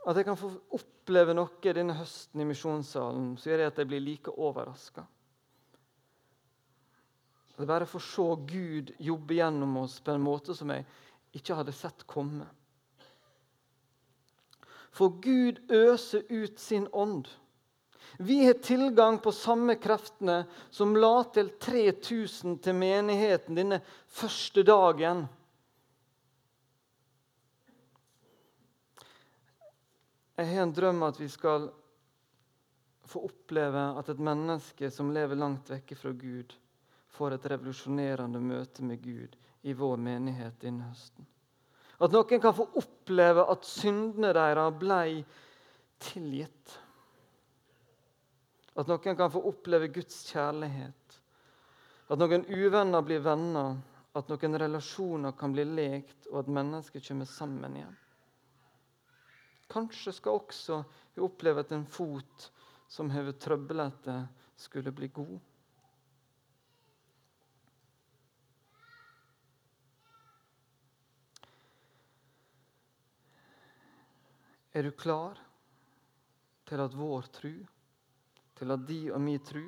At 0.06 0.20
jeg 0.20 0.28
kan 0.28 0.38
få 0.38 0.52
oppleve 1.06 1.36
noe 1.38 1.62
denne 1.70 1.94
høsten 2.00 2.42
i 2.42 2.46
misjonssalen 2.50 3.36
så 3.38 3.52
gjør 3.52 3.60
det 3.62 3.66
at 3.70 3.80
jeg 3.84 3.90
blir 3.92 4.02
like 4.02 4.32
overraska. 4.42 5.04
At 7.54 7.62
jeg 7.62 7.70
bare 7.70 7.86
får 7.86 8.02
se 8.02 8.26
Gud 8.50 8.90
jobbe 8.98 9.38
gjennom 9.38 9.78
oss 9.84 10.00
på 10.02 10.16
en 10.16 10.26
måte 10.26 10.56
som 10.58 10.74
jeg 10.74 10.88
ikke 11.38 11.60
hadde 11.60 11.76
sett 11.78 12.08
komme. 12.10 12.48
For 14.96 15.14
Gud 15.22 15.62
øser 15.70 16.26
ut 16.32 16.58
sin 16.60 16.90
ånd. 16.90 17.30
Vi 18.18 18.42
har 18.48 18.58
tilgang 18.66 19.20
på 19.22 19.30
samme 19.36 19.76
kreftene 19.78 20.42
som 20.74 20.98
la 20.98 21.20
til 21.36 21.54
3000 21.62 22.64
til 22.66 22.80
menigheten 22.82 23.62
denne 23.62 23.84
første 24.10 24.66
dagen. 24.66 25.28
Jeg 30.36 30.52
har 30.52 30.66
en 30.66 30.74
drøm 30.76 31.04
at 31.08 31.20
vi 31.20 31.28
skal 31.32 31.70
få 33.08 33.22
oppleve 33.28 33.84
at 34.00 34.10
et 34.12 34.20
menneske 34.20 34.90
som 34.92 35.14
lever 35.16 35.40
langt 35.40 35.70
vekke 35.72 35.96
fra 35.96 36.12
Gud, 36.12 36.56
får 37.16 37.38
et 37.38 37.48
revolusjonerende 37.54 38.42
møte 38.44 38.84
med 38.84 39.00
Gud 39.04 39.38
i 39.64 39.74
vår 39.74 40.02
menighet 40.02 40.66
innen 40.68 40.90
høsten. 40.90 41.28
At 42.04 42.12
noen 42.12 42.42
kan 42.44 42.56
få 42.56 42.66
oppleve 42.76 43.46
at 43.52 43.68
syndene 43.68 44.34
deres 44.36 44.80
ble 44.82 45.00
tilgitt. 46.04 46.74
At 48.76 48.90
noen 48.92 49.16
kan 49.16 49.32
få 49.32 49.46
oppleve 49.48 49.88
Guds 49.96 50.26
kjærlighet. 50.28 51.20
At 52.12 52.20
noen 52.20 52.44
uvenner 52.52 53.06
blir 53.06 53.24
venner. 53.24 53.78
At 54.16 54.28
noen 54.32 54.60
relasjoner 54.60 55.34
kan 55.40 55.56
bli 55.56 55.64
lekt, 55.68 56.28
og 56.32 56.44
at 56.44 56.52
mennesker 56.52 57.04
kommer 57.04 57.28
sammen 57.28 57.80
igjen. 57.80 57.96
Kanskje 59.72 60.14
skal 60.14 60.40
også 60.40 60.84
vi 61.16 61.24
oppleve 61.26 61.64
at 61.66 61.72
en 61.76 61.86
fot 61.88 62.52
som 62.88 63.10
har 63.10 63.32
trøblete, 63.40 64.28
skulle 64.56 64.92
bli 64.96 65.10
god. 65.12 65.40
Er 74.76 74.84
du 74.84 74.92
klar 74.92 75.40
til 76.68 76.82
at 76.84 76.96
vår 76.96 77.28
tru, 77.36 77.52
til 78.56 78.72
at 78.72 78.88
de 78.88 79.00
og 79.12 79.22
mi 79.24 79.38
tru, 79.40 79.64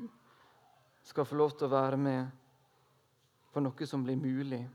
skal 1.08 1.28
få 1.28 1.38
lov 1.40 1.54
til 1.56 1.68
å 1.68 1.72
være 1.72 2.00
med 2.00 2.32
på 3.54 3.64
noe 3.64 3.88
som 3.88 4.04
blir 4.04 4.20
mulig 4.20 4.66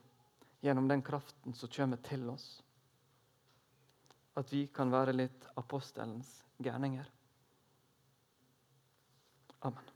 gjennom 0.64 0.88
den 0.88 1.04
kraften 1.04 1.52
som 1.52 1.68
kommer 1.72 2.00
til 2.00 2.24
oss? 2.32 2.62
At 4.36 4.52
vi 4.52 4.66
kan 4.72 4.92
være 4.92 5.12
litt 5.16 5.48
apostelens 5.60 6.38
gærninger. 6.62 7.08
Amen. 9.62 9.91